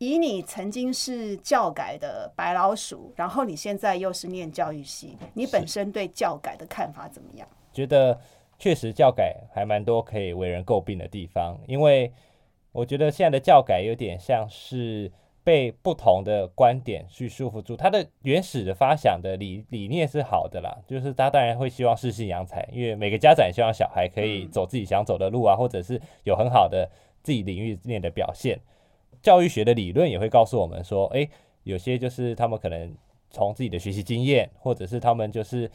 [0.00, 7.46] 以你曾经是教改的白老鼠，然后你现在又是念教育系，你本身对教改的看法怎么样？
[7.70, 8.18] 觉得
[8.58, 12.10] 确实教改还蛮多可以为人诟病的地方，因为
[12.72, 15.12] 我觉得现在的教改有点像是
[15.44, 17.76] 被不同的观点去束缚住。
[17.76, 26.90] 它的原始的发想的理理念是好的啦，就是他当然会希望适性扬才，因为每个家长也希望小孩可以嗯走自己想走的路啊，或者是有很好的
[27.22, 28.58] 自己领域内的表现。
[29.22, 31.28] 教育学的理论也会告诉我们说，诶，
[31.64, 32.94] 有些就是他们可能
[33.30, 35.70] 从自己的学习经验，或者是他们就是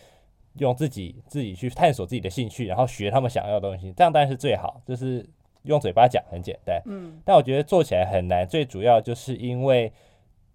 [0.55, 4.81] 用自己自己去探索自己的兴趣，然后学他们想要的东西，这样当然是最好。
[4.85, 5.25] 就是
[5.63, 8.47] 用嘴巴讲很简单，嗯，但我觉得做起来很难。
[8.47, 9.91] 最主要就是因为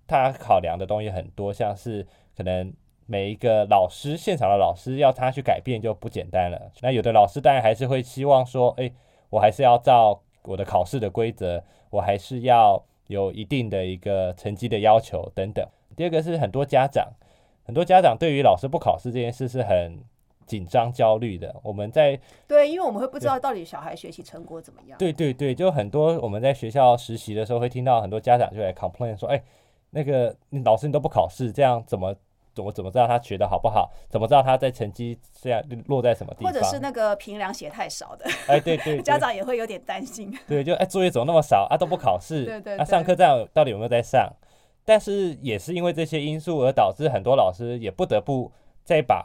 [0.06, 2.72] 他考量的东西很多，像是可能
[3.06, 6.70] 每一个老师现场的老师要他去改变就不简单了。
[6.80, 8.92] 那有的老师当然还是会希望说，诶，
[9.30, 15.66] 我还是要照我的考试的规则，我还是要有一定的一个成绩的要求等等。
[15.96, 17.12] 第二个是很多家长，
[17.64, 20.00] 很多家长对于老师不考试这件事是很
[20.46, 21.54] 紧张焦虑的。
[21.62, 24.96] 我们在对，因为我们会不知道到底小孩学习成果怎么样。
[24.98, 29.42] 对对对，就很多我们在学校实习的时候会听到很多家长就来 complain 说，哎，
[29.90, 32.14] 那个老师你都不考试，这样怎么
[32.60, 33.90] 怎么怎么知道他学的好不好？
[34.10, 36.52] 怎么知道他在成绩这样落在什么地方？
[36.52, 40.36] 或者是那个平量写太少的，哎，对对 对，家长也会有点担心。
[40.46, 41.76] 对，就哎作业怎么那么少啊？
[41.76, 44.30] 都不考试，对对那上课这样到底有没有在上？
[44.84, 48.50] 但是也是因为这些因素而导致很多老师也不得不
[48.84, 49.24] 再把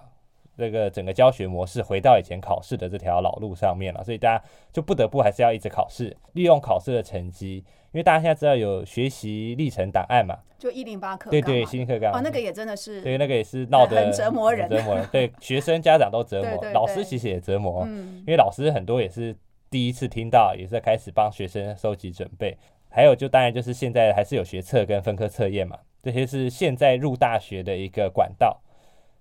[0.58, 7.58] 这个整个教学模式回到以前考试的这条老路上面了，所以大家就不得不还是要一直考试，利用考试的成绩，
[7.92, 12.14] 因为大家现在知道有学习历程档案嘛，就一零八课对对，新课纲。
[12.14, 16.74] 哦，那个也真的是对，那个也是闹得很折磨人，折磨人，对 学生家长都折磨，对对对。
[16.74, 18.20] 老师其实也折磨，嗯。
[18.20, 19.36] 因为老师很多也是
[19.70, 22.58] 第一次听到，也是在开始帮学生收集准备。
[22.90, 28.62] 还有就当然就是现在还是有学测跟分科测验嘛，这些是现在入大学的一个管道。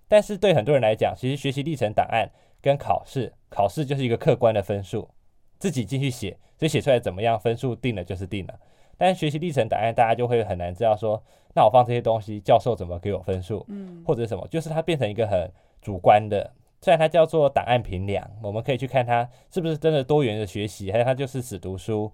[0.09, 2.29] 但是对很多人来讲，其实学习历程档案
[2.61, 5.09] 跟考试，考试就是一个客观的分数，
[5.59, 8.55] 自己进去写，所以写出来怎么样，分数定了就是定了。
[8.97, 11.21] 但是学习历程档案，大家就会很难知道说，
[11.55, 15.51] 那我放这些东西，教授怎么给我分数，嗯，或者什么，就是它变成一个很
[15.83, 16.53] 主观的。
[16.81, 22.13] 虽然它叫做档案评量，我们可以去看它是不是真的多元的学习，还有它就是死读书。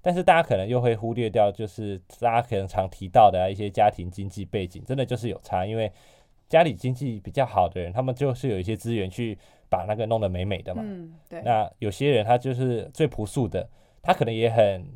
[0.00, 5.66] 但是大家可能又会忽略掉，就是大家可能常提到的、啊、一些家庭经济背景，真的就是有差。
[5.66, 5.90] 因为
[6.52, 9.38] 家里经济比较好的人，他们就是有一些资源去
[9.70, 10.82] 把那个弄得美美的嘛。
[10.84, 13.66] 嗯，对，那有些人他就是最朴素的，
[14.02, 14.86] 他可能也很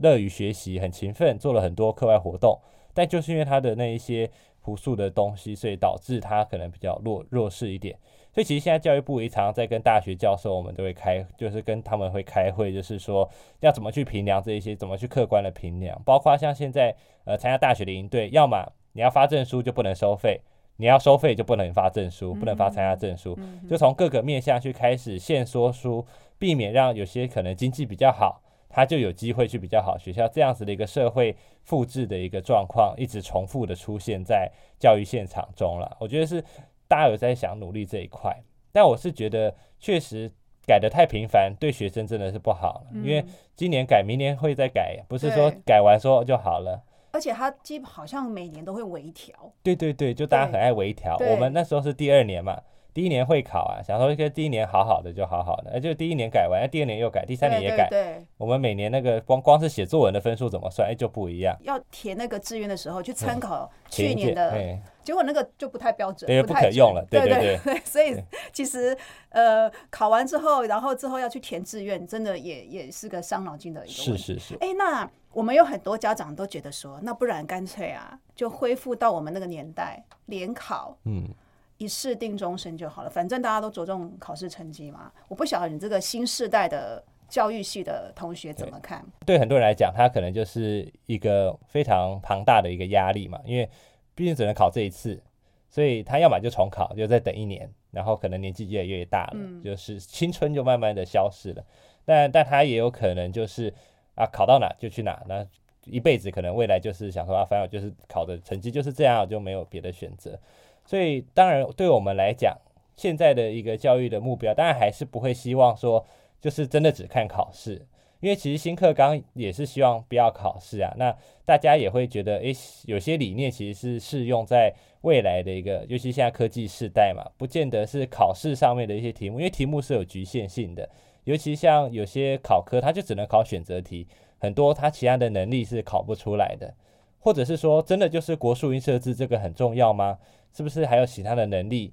[0.00, 2.58] 乐于学习，很勤奋，做了很多课外活动，
[2.94, 4.30] 但就是因为他的那一些
[4.62, 7.94] 朴素的东西，所以导致他可能比较弱弱势一点。
[8.32, 13.28] 所以其实现在教育部也常常在跟大学教授，我们都会开，就是跟他们会开会，就是说
[13.60, 20.40] 要怎么去评量这一些，怎么去客观的评量，包括像现在呃参加大学的营队，要么你要发证书就不能收费，
[20.80, 26.06] 你要收费就不能发证书，不能发参加证书，嗯就从各个面向去开始限缩书，
[26.38, 35.96] 避免让有些可能经济比较好，他就有机会去比较好学校，这样子的一个社会复制的一个状况，一直重复的出现在教育现场中了。
[35.98, 36.40] 我觉得是
[36.86, 38.32] 大家有在想努力这一块，
[38.70, 40.30] 但我是觉得确实
[40.64, 43.24] 改得太频繁，对学生真的是不好，因为
[43.56, 46.80] 今年改，明年会再改，不是说改完说就好了。
[47.10, 51.16] 而且它基本好像每年都会微调，对对对，就大家很爱微调。
[51.18, 52.60] 我们那时候是第二年嘛，
[52.92, 57.88] 第一年会考啊，想说跟第一年好好的就好好的，哎，就第一年改完，哎第二年又改，第三年也改。
[57.88, 61.56] 对对对我们每年那个光光是写作文的分数怎么算，哎就不一样。
[61.62, 68.14] 要填那个志愿的时候去参考去年的，哎结果那个就不太标准，对不太不可用了对对对， 所以
[68.52, 68.94] 其实
[69.30, 74.22] 呃考完之后，然后之后要去填志愿，真的也也是个伤脑筋的一个问题。
[74.22, 81.28] 是是是，哎，那我们有很多家长都觉得说，那不然干脆啊，就恢复到我们那个年代联考，嗯，
[81.76, 85.12] 一试定终身就好了，反正大家都着重考试成绩嘛。
[85.28, 89.04] 我不晓得你这个新世代的教育系的同学怎么看？
[89.26, 93.68] 对很多人来讲，他可能就是一个非常庞大的一个压力嘛，因为
[94.14, 95.22] 毕竟只能考这一次，
[95.68, 101.62] 所以他要么就重考，就再等一年，然后可能年纪越来越大了，嗯就是青春就慢慢的消失了。
[102.04, 103.72] 但但他也有可能就是
[104.18, 105.46] 啊，考到哪就去哪，那
[105.84, 110.38] 一辈子可能未来就是想说啊，反正我就是考的成绩就是这样，就没有别的选择。
[110.84, 112.58] 所以当然对我们来讲，
[112.96, 116.04] 现在的一个教育的目标，当然还是不会希望说
[116.40, 117.86] 就是真的只看考试。
[118.20, 122.52] 因为其实新课纲也是希望不要考试啊，那大家也会觉得，诶，
[122.86, 130.90] 有些理念其实是适用在未来的一个，尤其现在科技时代嘛，不见得是考试上面的一些题目，因为题目是有局限性的，
[131.28, 136.74] 尤其像有些考科，它就只能考选择题，很多它其他的能力是考不出来的，
[137.18, 140.18] 或者是说，真的就是国术音设置这个很重要吗？
[140.54, 141.92] 是不是还有其他的能力？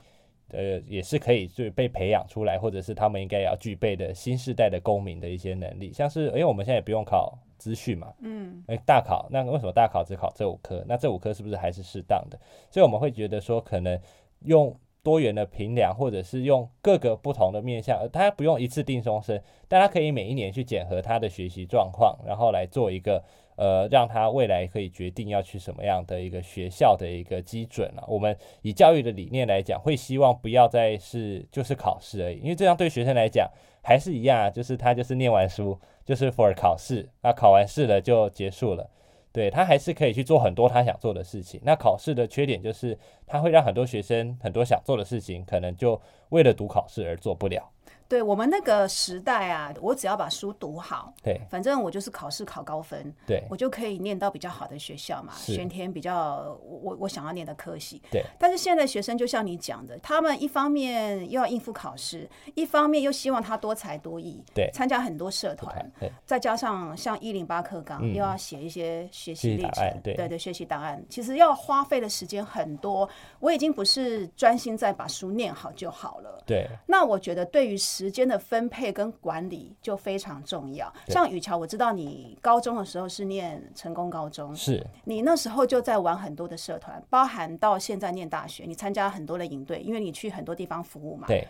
[0.51, 10.81] 呃，也是可以就被培养出来，或者是他们应该要具备的新时代的公民的一些能力，像是因为我们现在也不用考资讯嘛，嗯，哎，大考，那为什么大考只考这五科？
[10.87, 12.39] 那这五科是不是还是适当的？
[12.71, 13.99] 所以我们会觉得说，可能
[14.45, 14.73] 用
[15.05, 23.23] 多元的评量，或者是用各个不同的面向，呃它不用一次定终身，但他可以每一年去检核他的学习状况，然后来做一个
[23.55, 28.03] 呃，让他未来可以决定要去什么样的一个学校的一个基准啊。
[28.07, 33.47] 我们以教育的理念来讲，会希望不要再是就是考试而已，因为这样对学生来讲
[33.83, 38.89] 还是一样啊，就是他就是念完书就是 for 考试，那考完试了就结束了。
[39.35, 41.59] 对他还是可以去做很多他想做的事情。
[41.65, 47.69] 那考试的缺点就是，他会让很多学生很多想做的事情，可能就为了读考试而做不了。
[48.07, 58.01] 对我们那个时代啊，我只要把书读好，对反正我就是考试考高分，对我就可以念到比较好的学校嘛，是选填比较我我我想要念的科系。
[58.11, 73.09] 对但是现在学生就像你讲的，他们一方面又要应付考试，一方面又希望他多才多艺，对参加很多社团，对再加上像一零八课纲、嗯又要写一些学习历程，对对学习档案，其实要花费的时间很多。
[73.39, 76.43] 我已经不是专心在把书念好就好了。
[76.45, 80.93] 对那我觉得对于时间的分配跟管理就非常重要。
[81.07, 91.25] 像雨乔，我知道你高中的时候是念成功高中，是你那时候就在玩很多的社团，包含到现在念大学，你参加很多的营队，因为你去很多地方服务嘛。
[91.27, 91.47] 对。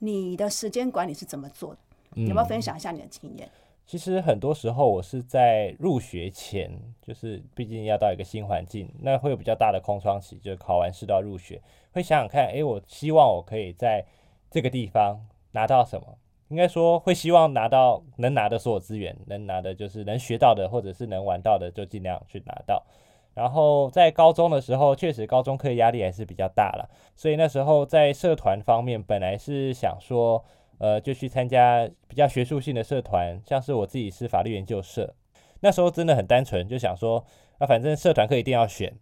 [0.00, 1.78] 你的时间管理是怎么做的？
[2.16, 3.48] 嗯有没有分享一下你的经验？
[3.86, 11.60] 其实很多时候我是在入学前，就是毕竟要到一个新环境，那会有比较大的空窗期，就是考完试到入学，
[11.92, 14.04] 会想想看，诶，我希望我可以在
[14.50, 15.18] 这个地方
[15.54, 16.06] 拿到什么？
[16.48, 22.84] 应该说会希望拿到能拿的所有资源，能拿的就是能学到的或者是能玩到的，就尽量去拿到。
[23.32, 26.86] 然后在高中的时候，确实高中课业压力还是比较大了，
[27.16, 30.44] 所以那时候在社团方面，本来是想说。
[30.78, 35.14] 呃，就去参加比较学术性的社团，像是我自己是法律研究社，
[35.60, 37.24] 那时候真的很单纯，就想说，
[37.58, 38.92] 啊，反正社团课一定要选，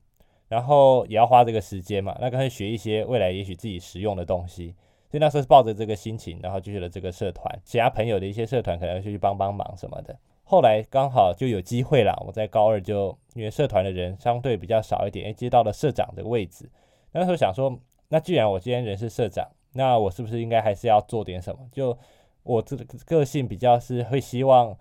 [0.49, 4.77] 然后也要花这个时间嘛，那干脆学一些未来也许自己实用的东西。
[5.13, 10.19] 所以那时候是抱着这个心情，然后就去了这个社团，其他朋友的一些社团可能就去帮帮忙什么的。
[10.43, 16.67] 后来刚好就有机会了，我在高二就因为社团的人相对比较少一点，诶，接到了社长的位置。
[17.13, 21.59] 那时候想说，那既然我今天人是社长，那我是不是应该还是要做点什么？
[21.71, 21.95] 就
[22.43, 24.75] 我这个个性比较是会希望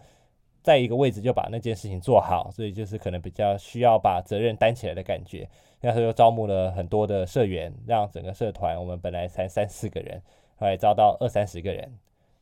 [0.61, 5.47] 在一个位置就把那件事情做好，所以就是可能比较需要把责任担起来的感觉。
[5.81, 10.21] 那时候又招募了很多的社员，让整个社团我们本来才三四个人，
[10.57, 11.91] 后来招到二三十个人，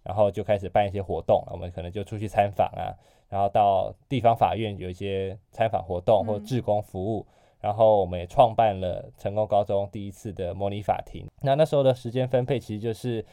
[0.04, 2.92] 然后就开始办一些活动，我们可能就出去参访啊，
[3.30, 7.26] 然后到地方法院有一些参访活动或志工服务。
[7.62, 11.28] 然后我们也创办了成功高中第一次的模拟法庭。
[11.42, 13.26] 那那时候的时间分配其实就是，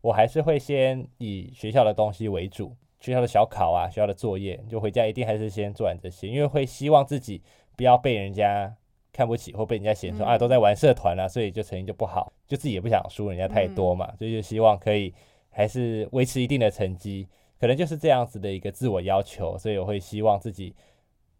[0.00, 2.74] 我还是会先以学校的东西为主，
[3.04, 7.42] 学校的小考啊，学校的作业，就回家一定还是先做完这些，因为会希望自己
[7.76, 8.74] 不要被人家
[9.12, 15.12] 看不起或被人家嫌说、啊都在玩社团啊，所以就成绩就不好，就自己也不想输人家太多嘛，所以就希望可以
[15.50, 17.28] 还是维持一定的成绩，
[17.60, 20.74] 可能就是这样子的一个自我要求，所以我会希望自己。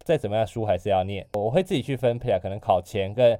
[0.03, 1.25] 再怎么样，书还是要念。
[1.33, 3.39] 我会自己去分配啊，可能考前跟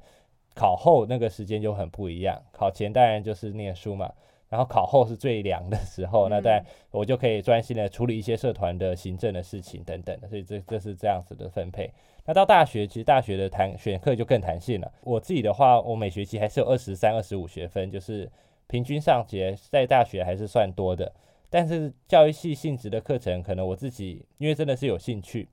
[0.52, 2.42] 考后那个时间就很不一样。
[2.50, 4.12] 考前当然就是念书嘛，
[4.48, 10.28] 然后考后是最凉的时候，那在我就可以专心的处理一些社团的行政的事情等等的。
[10.28, 11.90] 所以这这是这样子的分配。
[12.24, 14.92] 那到大学，其实大学的弹选课就更弹性了。
[15.02, 18.30] 我自己的话，我每学期还是有二十三、二十五学分，就是
[18.66, 21.12] 平均上节在大学还是算多的。
[21.48, 25.48] 但是教育系性质的课程，可能我自己因为真的是有兴趣。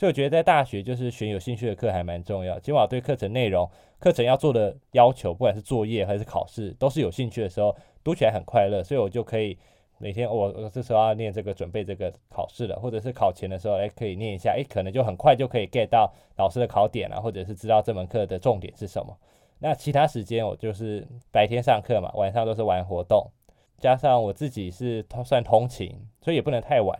[0.00, 8.82] 所以我觉得在大学就是选有兴趣的课还蛮重要，起码对课程内容、课程要做的要求，不管是作业还是考试，都是有兴趣的时候，读起来很快乐。
[8.82, 9.58] 所以我就可以
[9.98, 19.14] 每天我我这时候要念这个，准备这个考试了，或者是考前的时候，哎，可以念一下，哎，可能就很快就可以 get 到老师的考点啊，或者是知道这门课的重点是什么。
[19.58, 23.30] 那其他时间我就是白天上课嘛，晚上都是玩活动，
[23.76, 26.98] 加上我自己是算通勤，所以也不能太晚。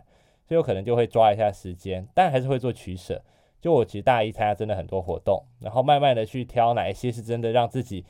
[0.51, 3.23] 所以有可能就会抓一下时间，但还是会做取舍。
[3.61, 8.03] 就我其实大一参加真的很多活动，然后慢慢的去挑哪一些是真的让自己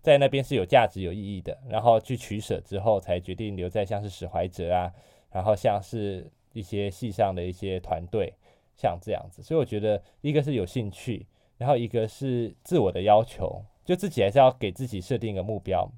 [0.00, 4.92] 在那边是有价值、有意义的，然后去取舍之后，才决定留在像是史怀哲啊，
[5.32, 8.32] 然后像是一些系上的一些团队，
[8.76, 9.42] 像这样子。
[9.42, 11.26] 所以我觉得一个是有兴趣，
[11.58, 15.90] 然后一个是自我的要求，就自己还是要给自己设定一个目标。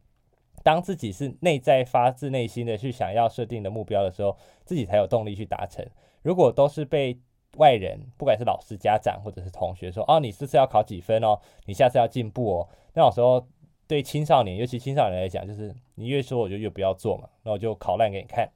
[0.62, 5.84] 当自己是内在发自内心的去想要设定的目标的时候，自己才有动力去达成。
[6.22, 7.18] 如果都是被
[7.56, 13.46] 外人，不管是老师、家长或者是同学说，哦，你这次要考几分哦，你下次要进步哦，那种时候
[13.86, 18.48] 对青少年，尤其青少年来讲，就是你越说我就越不要做嘛，那我就考烂给你看。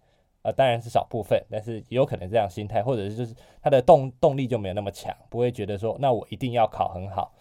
[0.43, 7.35] 啊、呃，当然是少部分，但是也有可能这样心态，或者是就是他的动动力就没有那么强，不会觉得说，那我一定要考很好。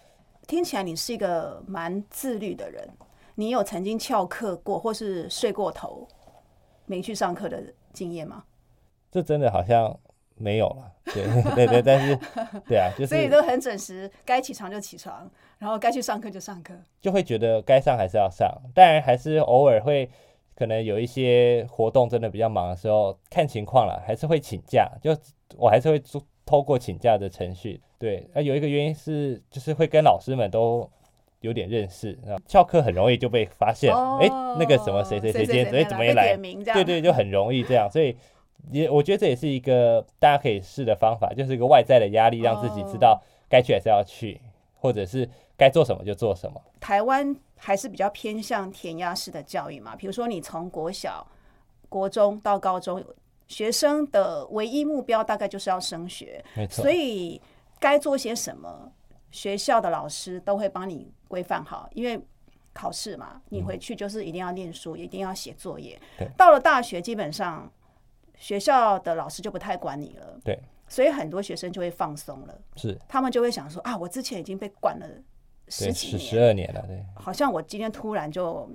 [0.48, 2.88] 听起来你是一个蛮自律的人。
[3.38, 6.08] 你有曾经翘课过，或是睡过头
[6.86, 7.62] 没去上课的
[7.92, 8.44] 经验吗？
[9.12, 9.94] 这真的好像
[10.36, 11.24] 没有了，对
[11.54, 12.18] 对对，但是
[12.66, 20.10] 对啊，就是所以都很准时，该起床就起床，然后该去上课就上课，就会觉得该上还是要上，当然还是偶尔会
[20.54, 25.14] 可能有一些活动真的比较忙的时候，看情况了，还是会请假，就
[25.58, 26.02] 我还是会
[26.46, 30.90] 透过请假的程序，对，那有一个原因是就是会跟老师们都。
[31.40, 34.28] 有点认识，然后翘课很容易就被发现，哎、
[34.58, 36.36] 那个什么谁谁谁今天哎怎么也来，
[36.72, 38.16] 对对，就很容易这样，所以
[38.70, 44.40] 也我觉得这也是一个大家可以试的方法，就是一个外在的压力，让自己知道该去还是要去，
[44.74, 46.60] 或者是该做什么就做什么。
[46.80, 51.26] 台湾还是比较偏向填鸭式的教育嘛，比如说你从国小、
[51.88, 53.02] 国中到高中，
[53.46, 57.40] 学生的唯一目标大概就是要升学，所，以
[57.78, 58.90] 该做些什么，
[59.30, 62.20] 学校的老师都会帮你规范好，因为
[62.72, 65.98] 考试嘛，你回去就是一定要念书，一定要写作业。
[66.18, 66.28] 对。
[66.36, 67.70] 到了大学，基本上
[68.36, 72.98] 学校的老师就不太管你了，对，所以很多学生就会放松了，是。
[73.08, 75.06] 他们就会想说啊，我之前已经被管了
[75.68, 78.70] 十几年，十二年了，对，好像我今天突然就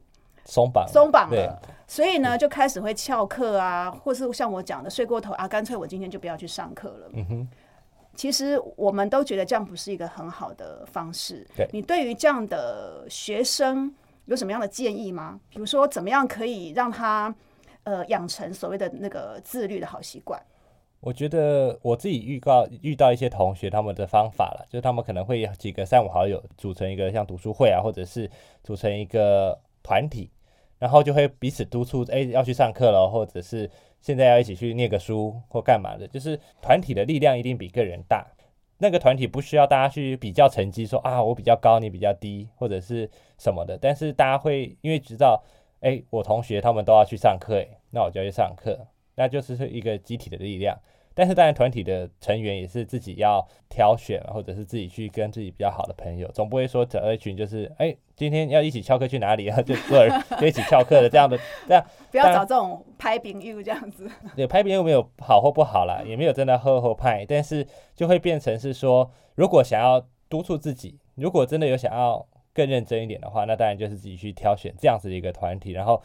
[0.45, 0.91] 松绑了。
[0.91, 7.09] 松绑了，所以呢，就开始会翘课啊，或是像我讲的睡过头啊，干脆我今天就不要去上课了。
[7.13, 7.49] 嗯哼，
[8.15, 11.47] 其实我们都觉得这样不是一个很好的方式。
[11.55, 13.93] 对你对于这样的学生
[14.25, 15.39] 有什么样的建议吗？
[15.49, 17.33] 比如说，怎么样可以让他
[17.83, 20.41] 呃养成所谓的那个自律的好习惯？
[20.99, 28.29] 我觉得我自己遇到遇到一些同学，他们的方法了，就是他们可能会几个三五好友组成一个像读书会啊，或者是
[28.63, 30.29] 组成一个团体，
[30.77, 33.67] 然后就会彼此督促，哎，要去上课了，或者是
[34.01, 38.27] 现在要一起去念个书或干嘛的，就是团体的力量一定比个人大。
[38.79, 45.43] 那个团体不需要大家去比较成绩，说啊我比较高，你比较低，或者是什么的，但是大家会因为知道，
[45.81, 50.75] 哎，我同学他们都要去上课，哎，那我就要去上课，那就是一个集体的力量。
[51.13, 59.61] 但是当然，团体的成员也是自己要挑选，或者是自己去跟自己比较好的朋友，总不会说找到一群就是哎，今天要一起翘课去哪里啊？
[59.61, 61.37] 就所有人就一起翘课的这样的，
[61.67, 64.09] 这样不要找这种拍饼 you 这样子。
[64.35, 76.01] 对， 拍别人有没有好或不好啦，也没有真的喝或派，但是就会变成是说，如果想要督促自己，如果真的有想要更认真一点的话，那当然就是自己去挑选这样子的一个团体，然后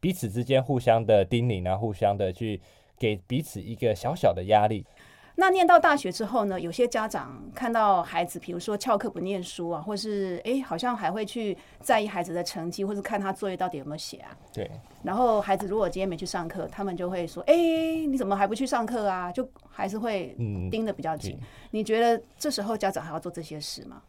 [0.00, 2.60] 彼此之间互相的叮咛啊，互相的去
[3.00, 4.86] 给彼此一个小小的压力。
[5.36, 14.36] 那念到大学之后呢，有些家长看到孩子，比如说翘课不念书啊，或是诶好像还会去在意孩子的成绩，或是看他作业到底有没有写啊。
[14.52, 14.70] 对，
[15.02, 21.46] 然后孩子如果今天没去上课，他们就会说：“诶，你怎么还不去上课啊？”就还是会嗯，盯得比较紧对。
[21.70, 24.02] 你觉得这时候家长还要做这些事吗？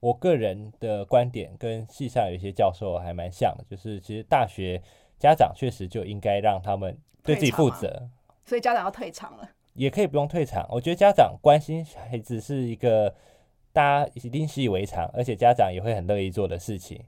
[0.00, 4.80] 我个人的观点跟系上有一些教授还蛮像的，就是其实大学
[5.18, 8.08] 家长确实就应该让他们对自己负责，
[8.48, 9.46] 所以家长要退场了。
[9.74, 10.66] 也可以不用退场。
[10.70, 13.14] 我觉得家长关心孩子是一个
[13.72, 17.04] 大家一定习以为常，而且家长也会很乐意做的事情，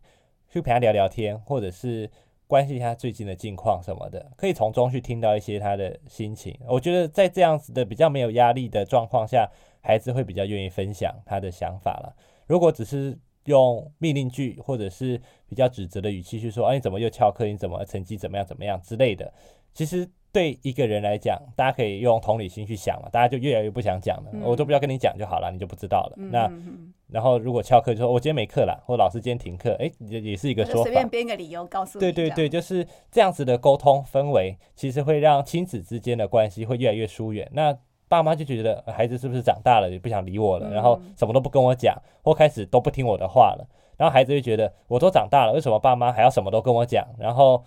[0.50, 2.08] 去陪他聊聊天，或者是
[2.46, 6.56] 关心一下最近的近况什么的，可以从中去听到一些他的心情。
[6.68, 12.14] 我觉得在这样子的比较没有压力的状况下，孩子会比较愿意分享他的想法了。
[12.46, 17.46] 如果只是用命令句或者是比较指责的语气去说，哎、你怎么又翘课？
[17.46, 19.32] 你怎么成绩怎么样怎么样之类的，
[19.72, 26.12] 其实对一个人来讲，大家可以用同理心去想嘛，大家就越来越不想讲了，嗯我都不要跟你讲就好了，你就不知道了。
[26.16, 26.50] 嗯那
[27.08, 31.08] 然后如果翘课就说我今天没课了，或老师今天停课，哎、也也是一个说法随便。
[31.08, 32.00] 编个理由告诉你。
[32.00, 37.50] 对对对，就是这样子的沟通氛围，其实会让亲子之间的关系会越来越疏远。
[37.52, 37.76] 那
[38.08, 43.66] 爸妈就觉得呃孩子是不是长大了，也不想理我了，然后嗯什么都不跟我讲，或开始都不听我的话了。
[43.96, 47.04] 然后孩子就觉得我都长大了，为什么爸妈还要什么都跟我讲？
[47.18, 47.62] 然后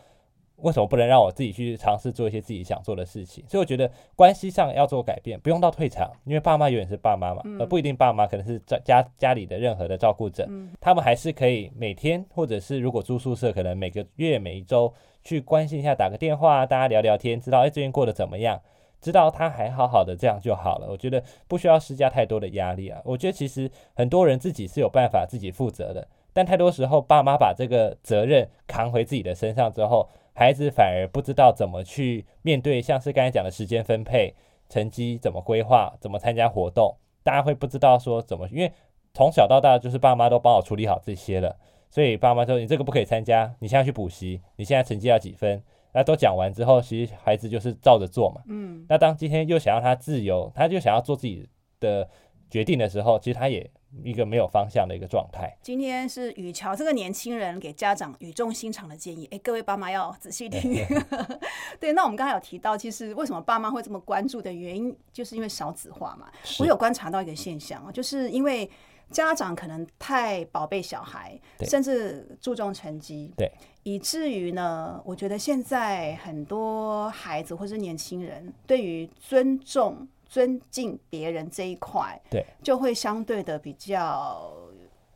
[0.63, 3.43] 为什么不能让我自己去尝试做一些自己想做的事情？
[3.47, 14.93] 所以我觉得关系上要做改变，不用到退场，因为爸妈永远是爸妈嘛，而不一定爸妈可能是家家家里的任何的照顾者，嗯他们还是可以每天，或者是如果住宿舍，可能每个月、每一周
[15.23, 18.61] 去关心一下，打个电话，大家聊聊天，知道哎最近过得怎么样，
[19.01, 20.87] 知道他还好好的，这样就好了。
[20.89, 23.01] 我觉得不需要施加太多的压力啊。
[23.03, 34.33] 我觉得其实很多人自己是有办法自己负责的，但太多时候爸妈把这个责任扛回自己的身上之后，孩子反而不知道怎么去面对，像是刚才讲的时间分配、
[34.67, 38.71] 成绩怎么规划、怎么参加活动，大家会不知道说怎么，因为
[39.13, 41.55] 从小到大就是爸妈都帮我处理好这些了，
[41.89, 45.61] 所以爸妈说你这个不可以参加，你现在去补习，你现在成绩要几分，
[45.93, 48.41] 那都讲完之后，其实孩子就是照着做嘛。
[48.47, 51.47] 嗯，那当今天又想要他自由，他就想要做自己
[51.79, 52.09] 的
[52.49, 53.69] 决定的时候，其实他也
[54.03, 55.55] 一个没有方向的一个状态。
[55.61, 60.73] 今天是雨乔这个年轻人给家长语重心长的建议，哎，各位爸妈要仔细听。
[61.79, 66.31] 对，那我们刚才有提到，其实为什么爸妈会这么关注的原因，就是因为少子化嘛。
[66.59, 68.69] 我有观察到一个现象啊，就是因为
[69.11, 73.51] 家长可能太宝贝小孩，甚至注重成绩，对，
[73.83, 84.51] 以至于呢，我觉得现在很多孩子或是年轻人对于尊重、尊敬别人这一块，对，就会相对的比较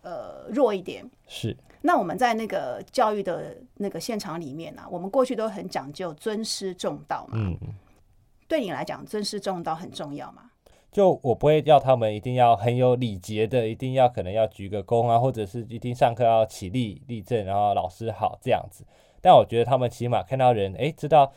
[0.04, 1.04] 呃弱一点。
[1.26, 7.34] 是那我们在那个教育的那个现场里面啊，我们过去都很讲究尊师重道嘛。
[7.40, 7.58] 嗯。
[8.48, 10.52] 对你来讲，尊师重道很重要吗？
[10.92, 18.86] 就我不会要他们一定要很有礼节的，一定要可能要鞠个躬啊，或者是一定上课要起立立正，然后老师好这样子。
[19.20, 21.34] 但我觉得他们起码看到人，哎，知道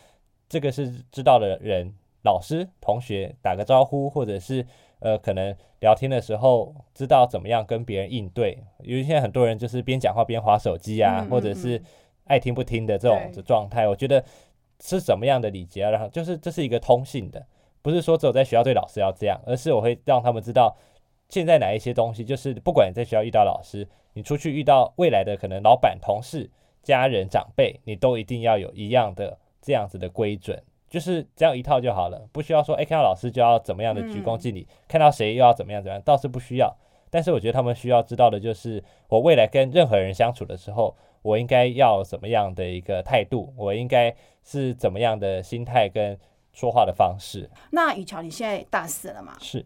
[0.51, 4.67] 这个是知道的人，老师同学打个招呼，或者是
[4.99, 8.59] 呃可能聊天的时候知道怎么样跟别人应对。
[8.83, 11.83] 因为现在很多人就是边讲话边划手机啊，或者是
[12.25, 13.89] 爱听不听的这种的状态。
[13.89, 14.25] 我觉得
[14.81, 15.91] 是什么样的礼节啊？
[15.91, 17.47] 然后就是这是一个通信的。
[17.83, 20.77] 不是说只有在学校对老师要这样，而是我会让他们知道，
[21.31, 26.51] 现在哪一些东西，就是不管你在学校遇到老师，你出去遇到未来的可能老板、同事、
[26.83, 36.77] 家人、长辈，你都一定要有一样的这样子的规准，就是这样一套就好了，不需要说，哎，看到老师就要怎么样的鞠躬敬礼，看到谁又要怎么样怎么样，倒是不需要。
[37.09, 44.15] 但是我觉得他们需要知道的就是，我未来跟任何人相处的时候，我应该要怎么样的一个态度，我应该
[44.45, 46.19] 是怎么样的心态跟。
[46.53, 47.49] 说话的方式。
[47.71, 49.37] 那雨乔，你现在大四了嘛？
[49.39, 49.65] 是。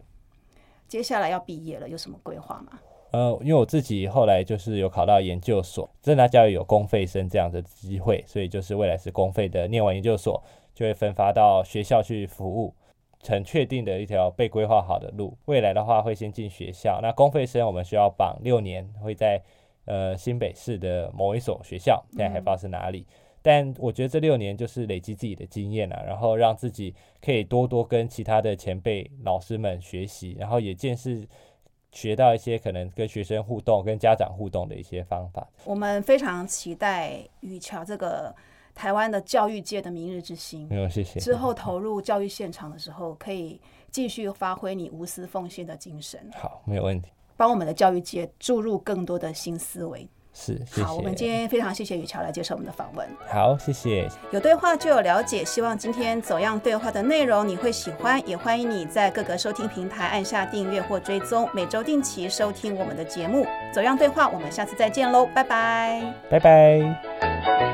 [0.87, 2.79] 接下来要毕业了，有什么规划吗？
[3.11, 10.41] 呃，因为我自己后来就是有考到研究所，正大教育有公费生这样的机会，所以就是未来是公费的，念完研究所
[10.75, 12.75] 就会分发到学校去服务，
[13.23, 15.37] 很确定的一条被规划好的路。
[15.47, 19.41] 未来的话会先进学校，那公费生我们需要绑六年，会在
[19.85, 23.07] 呃新北市的某一所学校，现在还不知道是哪里。
[23.41, 31.29] 但我觉得这六年就是累积自己的经验啊，然后让自己可以多多跟其他的前辈老师们学习，然后也见识
[31.93, 35.47] 学到一些可能跟学生互动、跟家长互动的一些方法。
[35.67, 38.35] 我们非常期待雨桥这个
[38.75, 40.67] 台湾的教育界的明日之星。
[40.69, 41.21] 没有，谢谢。
[41.21, 43.61] 之后投入教育现场的时候，可以
[43.91, 46.21] 继续发挥你无私奉献的精神。
[46.35, 47.11] 好，没有问题。
[47.37, 50.09] 帮我们的教育界注入更多的新思维。
[50.37, 53.09] 是，好，我们今天非常谢谢雨乔来接受我们的访问。
[53.29, 54.09] 好，谢谢。
[54.33, 63.47] 有对话就有了解，希望今天走样对话的内容你会喜欢，也欢迎你在各个收听平台按下订阅或追踪，每周定期收听我们的节目。
[63.73, 67.74] 走样对话，我们下次再见喽，拜拜，拜拜。